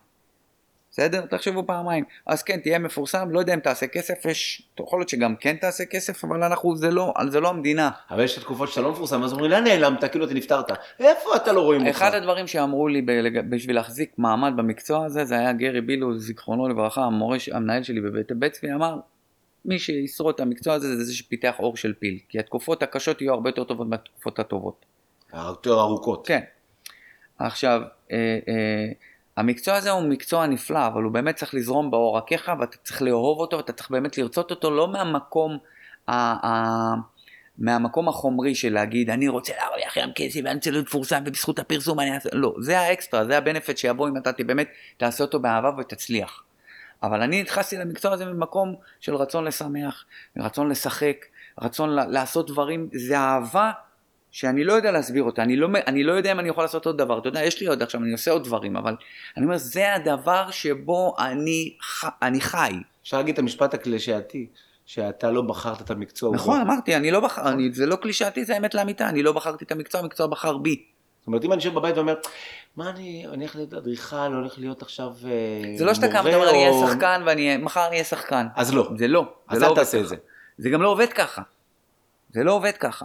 [0.93, 1.27] בסדר?
[1.27, 2.05] תחשבו פעמיים.
[2.27, 5.85] אז כן, תהיה מפורסם, לא יודע אם תעשה כסף, יש, יכול להיות שגם כן תעשה
[5.85, 7.91] כסף, אבל אנחנו, זה לא, זה לא המדינה.
[8.11, 10.05] אבל יש את התקופות שאתה לא מפורסם, אז אומרים, לאן נעלמת?
[10.05, 10.71] כאילו אתה נפטרת.
[11.01, 11.97] איפה אתה לא רואים אותך?
[11.97, 16.69] אחד הדברים שאמרו לי בלג- בשביל להחזיק מעמד במקצוע הזה, זה היה גרי בילוז, זיכרונו
[16.69, 18.97] לברכה, המורה, המנהל שלי בבית בית צבי, אמר,
[19.65, 23.35] מי שישרוד את המקצוע הזה זה זה שפיתח אור של פיל, כי התקופות הקשות יהיו
[23.35, 24.87] הרבה יותר טובות מהתקופות הטובות.
[25.35, 26.27] יותר ארוכות.
[26.27, 26.41] כן.
[27.39, 27.83] עכשיו,
[28.13, 28.93] אה, אה,
[29.37, 33.57] המקצוע הזה הוא מקצוע נפלא, אבל הוא באמת צריך לזרום בעורקיך, ואתה צריך לאהוב אותו,
[33.57, 35.59] ואתה צריך באמת לרצות אותו, לא מהמקום,
[36.09, 36.95] ה- ה-
[37.59, 42.01] מהמקום החומרי של להגיד, אני רוצה להרוויח ים כסף, ואני רוצה להיות מפורסם, ובזכות הפרסום
[42.01, 46.43] אני אעשה, לא, זה האקסטרה, זה הבנפיט שיבוא אם אתה באמת תעשה אותו באהבה ותצליח.
[47.03, 50.05] אבל אני נכנסתי למקצוע הזה ממקום של רצון לשמח,
[50.39, 51.27] רצון לשחק,
[51.61, 53.71] רצון לעשות דברים, זה אהבה
[54.31, 56.99] שאני לא יודע להסביר אותה, אני לא, אני לא יודע אם אני יכול לעשות עוד
[56.99, 58.97] דבר, אתה יודע, יש לי עוד עכשיו, אני עושה עוד דברים, אבל
[59.37, 62.73] אני אומר, זה הדבר שבו אני, ח, אני חי.
[63.03, 64.47] אפשר להגיד את המשפט הקלישאתי,
[64.87, 66.35] שאתה לא בחרת את המקצוע.
[66.35, 66.63] נכון, בא.
[66.63, 69.73] אמרתי, אני לא בחר, אני, זה לא קלישאתי, זה האמת לאמיתה, אני לא בחרתי את
[69.73, 70.85] המקצוע, המקצוע בחר בי.
[71.21, 72.15] זאת אומרת, אם אני יושב בבית ואומר,
[72.77, 76.25] מה אני, אני הולך להיות אדריכל, הולך להיות עכשיו אה, זה לא שאתה קם מורה
[76.25, 78.47] ואתה אומר, אני אהיה או- שחקן ואני מחר אני אהיה שחקן.
[78.57, 78.91] אז לא.
[78.99, 79.33] זה לא.
[79.49, 80.09] אז לא אל תעשה את.
[80.09, 80.17] זה.
[80.59, 81.43] זה גם לא עובד ככה.
[82.31, 83.05] זה לא עובד ככה.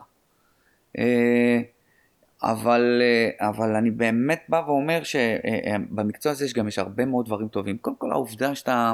[0.97, 1.59] אה,
[2.43, 7.47] אבל, אה, אבל אני באמת בא ואומר שבמקצוע הזה יש גם יש הרבה מאוד דברים
[7.47, 7.77] טובים.
[7.77, 8.93] קודם כל העובדה שאתה,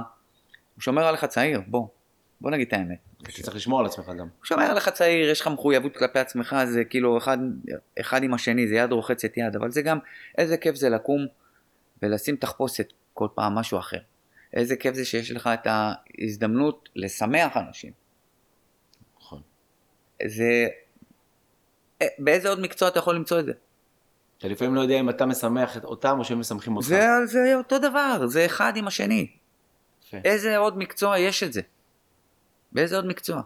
[0.75, 1.87] הוא שומר עליך צעיר, בוא,
[2.41, 2.97] בוא נגיד את האמת.
[3.23, 4.27] אתה צריך לשמור על עצמך גם.
[4.43, 7.37] שומר עליך צעיר, יש לך מחויבות כלפי עצמך, זה כאילו אחד,
[7.99, 9.99] אחד עם השני, זה יד רוחצת יד, אבל זה גם,
[10.37, 11.25] איזה כיף זה לקום
[12.01, 13.97] ולשים תחפושת כל פעם משהו אחר.
[14.53, 17.91] איזה כיף זה שיש לך את ההזדמנות לשמח אנשים.
[19.19, 19.41] נכון.
[20.27, 20.67] זה...
[22.01, 23.53] אה, באיזה עוד מקצוע אתה יכול למצוא את זה?
[24.37, 26.87] אתה לפעמים לא יודע אם אתה משמח אותם או שהם משמחים אותך.
[26.87, 29.27] זה, זה אותו דבר, זה אחד עם השני.
[30.07, 30.17] יפה.
[30.25, 31.61] איזה עוד מקצוע יש את זה?
[32.71, 33.41] באיזה עוד מקצוע?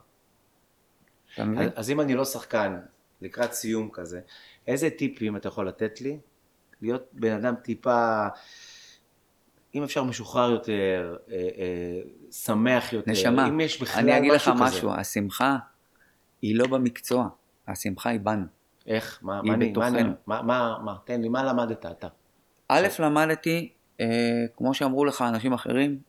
[1.75, 2.79] אז, אם אני לא שחקן,
[3.21, 4.19] לקראת סיום כזה,
[4.67, 6.19] איזה טיפים אתה יכול לתת לי?
[6.81, 8.27] להיות בן אדם טיפה,
[9.75, 12.01] אם אפשר משוחרר יותר, אה, אה,
[12.31, 14.77] שמח יותר, נשמה, אם יש בכלל אני אגיד לך משהו כזה.
[14.77, 15.57] משהו, השמחה
[16.41, 17.27] היא לא במקצוע,
[17.67, 18.45] השמחה היא בנו.
[18.87, 19.19] איך?
[19.21, 20.03] מה, היא מה, אני.
[20.27, 22.07] מה, מה, מה, תן לי, מה למדת אתה?
[22.67, 25.99] א', למדתי, אה, כמו שאמרו לך אנשים אחרים,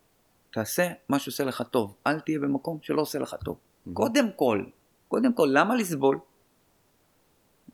[0.56, 3.58] תעשה מה שעושה לך טוב, אל תהיה במקום שלא עושה לך טוב.
[3.92, 4.64] קודם כל,
[5.08, 6.18] קודם כל, למה לסבול?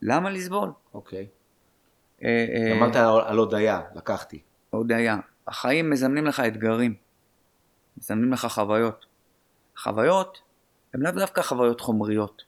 [0.01, 0.71] למה לסבול?
[0.93, 1.27] אוקיי.
[2.23, 4.41] אה, אה, אמרת על, על הודיה, לקחתי.
[4.69, 5.17] הודיה,
[5.47, 6.95] החיים מזמנים לך אתגרים,
[7.97, 9.05] מזמנים לך חוויות.
[9.77, 10.37] חוויות
[10.93, 12.43] הן לאו דווקא חוויות חומריות.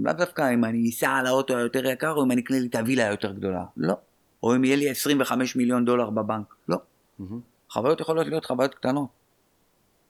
[0.00, 2.74] לאו דווקא אם אני אסע על האוטו היותר יקר או אם אני אקנה לי את
[2.74, 3.64] הווילה היותר גדולה.
[3.76, 3.94] לא.
[4.42, 6.54] או אם יהיה לי 25 מיליון דולר בבנק.
[6.68, 6.76] לא.
[7.18, 7.57] מהמם.
[7.70, 9.08] חוויות יכולות להיות חוויות קטנות.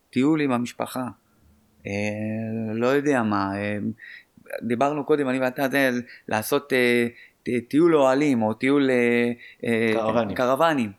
[0.09, 1.07] טיול עם המשפחה.
[1.87, 1.91] אה,
[2.73, 3.51] לא יודע מה.
[3.55, 3.77] אה,
[4.61, 5.91] דיברנו קודם, אני ואתה, זה,
[6.27, 7.07] לעשות אה,
[7.67, 9.31] טיול אוהלים או טיול אה,
[9.63, 10.35] אה, קרוונים.
[10.35, 10.91] קרוונים.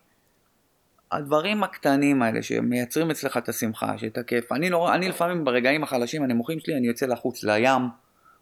[1.12, 4.52] הדברים הקטנים האלה שמייצרים אצלך את השמחה, שאת הכיף.
[4.52, 7.82] אני, נורא, אני לפעמים ברגעים החלשים, הנמוכים שלי, אני יוצא לחוץ לים,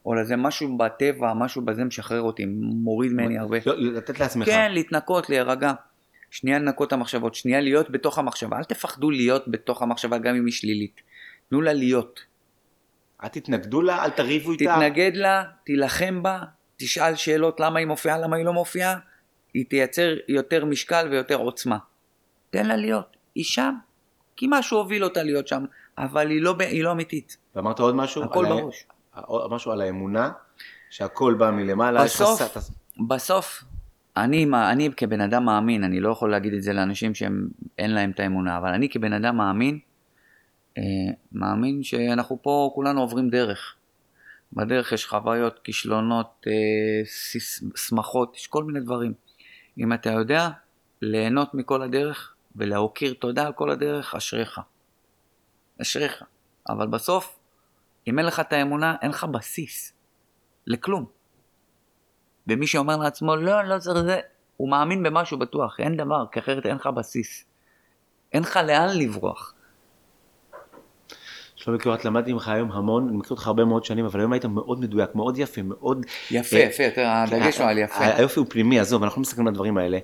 [0.07, 3.59] או לזה משהו בטבע, משהו בזה משחרר אותי, מוריד ממני הרבה.
[3.67, 4.47] לא, לתת לעצמך.
[4.47, 5.73] כן, להתנקות, להירגע.
[6.31, 8.59] שנייה לנקות את המחשבות, שנייה להיות בתוך המחשבה.
[8.59, 11.01] אל תפחדו להיות בתוך המחשבה גם אם היא שלילית.
[11.51, 12.21] תנו לה להיות.
[13.25, 14.65] אל תתנגדו לה, אל תריבו איתה.
[14.65, 16.41] תתנגד לה, תילחם בה,
[16.77, 18.99] תשאל שאלות למה היא מופיעה, למה היא לא מופיעה.
[19.55, 21.79] היא תייצר יותר משקל ויותר עוצמה.
[22.51, 23.17] תן לה להיות.
[23.35, 23.75] היא שם,
[24.37, 25.65] כי משהו הוביל אותה להיות שם,
[25.99, 27.37] אבל היא לא, היא לא אמיתית.
[27.55, 28.25] ואמרת עוד משהו?
[28.25, 28.87] הכל על בראש.
[29.51, 30.31] משהו על האמונה,
[30.91, 32.05] שהכל בא מלמעלה.
[32.05, 32.71] בסוף, ס-
[33.09, 33.65] בסוף,
[34.25, 37.49] אני, אני כבן אדם מאמין, אני לא יכול להגיד את זה לאנשים שהם
[37.79, 39.79] אין להם את האמונה, אבל אני כבן אדם מאמין,
[40.79, 40.83] אה,
[41.33, 43.75] מאמין שאנחנו פה כולנו עוברים דרך.
[44.53, 46.53] בדרך יש חוויות, כישלונות, אה,
[47.77, 49.15] שמחות, יש כל מיני דברים.
[49.79, 50.49] אם אתה יודע
[51.03, 54.61] ליהנות מכל הדרך ולהוקיר תודה על כל הדרך, אשריך.
[55.83, 56.23] אשריך.
[56.69, 57.39] אבל בסוף,
[58.07, 59.93] אם אין לך את האמונה, אין לך בסיס.
[60.67, 61.18] לכלום.
[62.49, 64.21] ומי שאומר לעצמו, לא, לא צריך זה,
[64.57, 67.45] הוא מאמין במשהו בטוח, אין דבר, כי אחרת אין לך בסיס.
[68.33, 69.55] אין לך לאן לברוח.
[71.57, 74.45] שלומי קירות, למדתי ממך היום המון, אני מכיר אותך הרבה מאוד שנים, אבל היום היית
[74.45, 76.07] מאוד מדויק, מאוד יפה, מאוד...
[76.31, 78.05] יפה, אה, יפה, יותר, הדגש הוא על יפה.
[78.05, 79.99] היופי הוא פנימי, עזוב, אנחנו לא מסתכלים על הדברים האלה.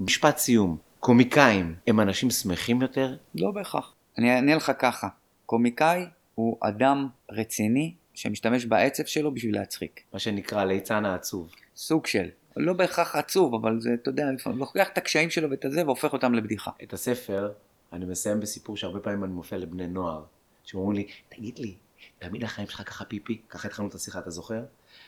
[0.00, 3.16] משפט סיום, קומיקאים הם אנשים שמחים יותר?
[3.34, 3.94] לא בהכרח.
[4.18, 5.08] אני אענה לך ככה,
[5.46, 10.00] קומיקאי הוא אדם רציני שמשתמש בעצב שלו בשביל להצחיק.
[10.12, 11.54] מה שנקרא ליצן העצוב.
[11.76, 12.28] סוג של.
[12.56, 16.12] לא בהכרח עצוב, אבל זה, אתה יודע, לפעמים לוקח את הקשיים שלו ואת הזה והופך
[16.12, 16.70] אותם לבדיחה.
[16.82, 17.52] את הספר,
[17.92, 20.22] אני מסיים בסיפור שהרבה פעמים אני מופיע לבני נוער,
[20.64, 21.74] שאומרים לי, תגיד לי,
[22.18, 23.40] תמיד החיים שלך ככה פיפי?
[23.48, 24.62] ככה התחלנו את השיחה, אתה זוכר?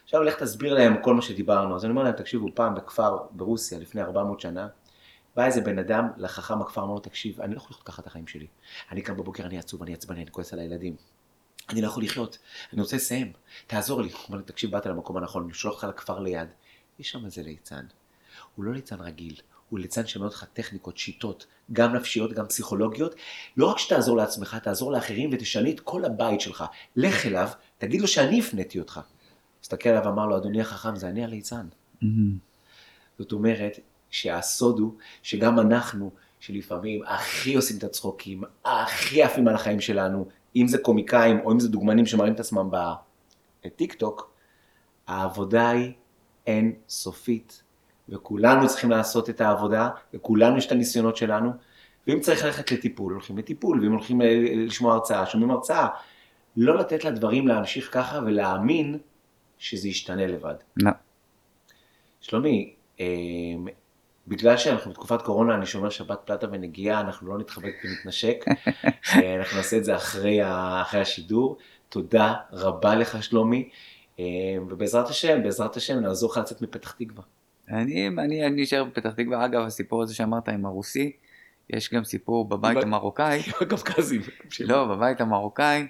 [0.05, 1.77] עכשיו לך תסביר להם כל מה שדיברנו.
[1.77, 4.69] אז אני אומר להם, תקשיבו, פעם בכפר ברוסיה, לפני 400 שנה,
[5.37, 8.07] בא איזה בן אדם לחכם הכפר, אמר לו, תקשיב, אני לא יכול לחיות ככה את
[8.07, 8.47] החיים שלי.
[8.91, 10.97] אני קם בבוקר, אני עצוב, אני עצבני, אני כועס על הילדים.
[11.69, 12.39] אני לא יכול לחיות,
[12.73, 13.33] אני רוצה לסיים,
[13.67, 14.13] תעזור לי.
[14.13, 16.49] הוא אומר לי, תקשיב, באת למקום הנכון, אני שולח אותך לכפר ליד.
[16.99, 17.85] יש שם איזה ליצן.
[18.55, 23.15] הוא לא ליצן רגיל, הוא ליצן שמלמד אותך טכניקות, שיטות, גם נפשיות, גם פסיכולוגיות.
[23.57, 26.65] לא רק שתעזור לעצמך, תעזור לאחרים ותשני את כל הבית שלך.
[26.97, 27.49] לך אליו,
[27.79, 29.01] תגיד לו שאני הפניתי אותך.
[29.63, 31.67] הסתכל עליו ואמר לו, אדוני החכם, זה אני הליצן.
[33.19, 33.79] זאת אומרת,
[34.11, 36.11] שהסוד הוא שגם אנחנו,
[36.41, 41.61] שלפעמים הכי עושים את הצחוקים, הכי עפים על החיים שלנו, אם זה קומיקאים או אם
[41.61, 42.71] זה דוגמנים שמראים את עצמם
[43.65, 44.31] בטיק טוק,
[45.07, 45.93] העבודה היא
[46.47, 47.63] אין סופית,
[48.09, 51.51] וכולנו צריכים לעשות את העבודה, וכולנו יש את הניסיונות שלנו,
[52.07, 55.89] ואם צריך ללכת לטיפול, הולכים לטיפול, ואם הולכים ל- לשמוע הרצאה, שומעים הרצאה.
[56.57, 58.99] לא לתת לדברים להמשיך ככה ולהאמין
[59.59, 60.55] שזה ישתנה לבד.
[60.77, 60.91] לא.
[62.21, 63.07] שלומי, אה,
[64.29, 68.45] בגלל שאנחנו בתקופת קורונה, אני שומר שבת פלטה ונגיעה, אנחנו לא נתחבק ונתנשק,
[69.39, 70.41] אנחנו נעשה את זה אחרי,
[70.83, 71.59] אחרי השידור,
[71.89, 73.69] תודה רבה לך שלומי,
[74.19, 74.25] אה,
[74.69, 77.23] ובעזרת השם, בעזרת השם נעזור לך לצאת מפתח תקווה.
[77.69, 81.13] אני, אני, אני אשאר בפתח תקווה, אגב הסיפור הזה שאמרת עם הרוסי,
[81.71, 84.21] יש גם סיפור בבית המרוקאי, הקווקזים.
[84.61, 85.87] לא, בבית המרוקאי,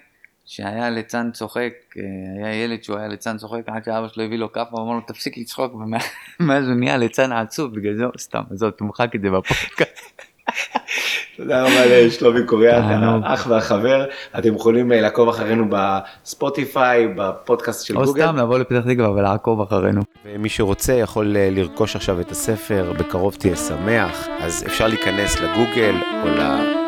[0.49, 2.03] שהיה ליצן צוחק, אה,
[2.45, 5.01] היה ילד שהוא היה ליצן צוחק, עד שאבא שלו הביא לו כאפה, הוא אמר לו
[5.07, 10.21] תפסיק לצחוק, ומאז הוא נהיה ליצן עצוב, בגלל זה, סתם, עזוב, תמחק את זה בפודקאסט.
[11.37, 13.23] תודה רבה לשלומי קוריאה, תענוג.
[13.25, 14.05] האח והחבר.
[14.39, 18.23] אתם יכולים אה, לעקוב אחרינו בספוטיפיי, בפודקאסט של או גוגל.
[18.23, 20.01] סתם לבוא לפתח תקווה ולעקוב אחרינו.
[20.25, 25.95] ומי שרוצה יכול אה, לרכוש עכשיו את הספר, בקרוב תהיה שמח, אז אפשר להיכנס לגוגל
[26.23, 26.29] או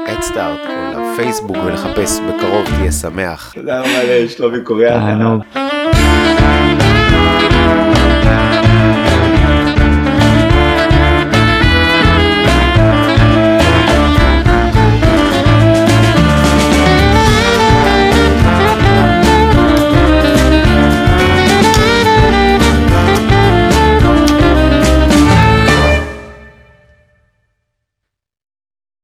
[0.07, 0.59] אדסטארט
[0.95, 3.53] או לפייסבוק ולחפש בקרוב תהיה שמח.
[3.55, 5.39] תודה רבה לשלומי קוריאן.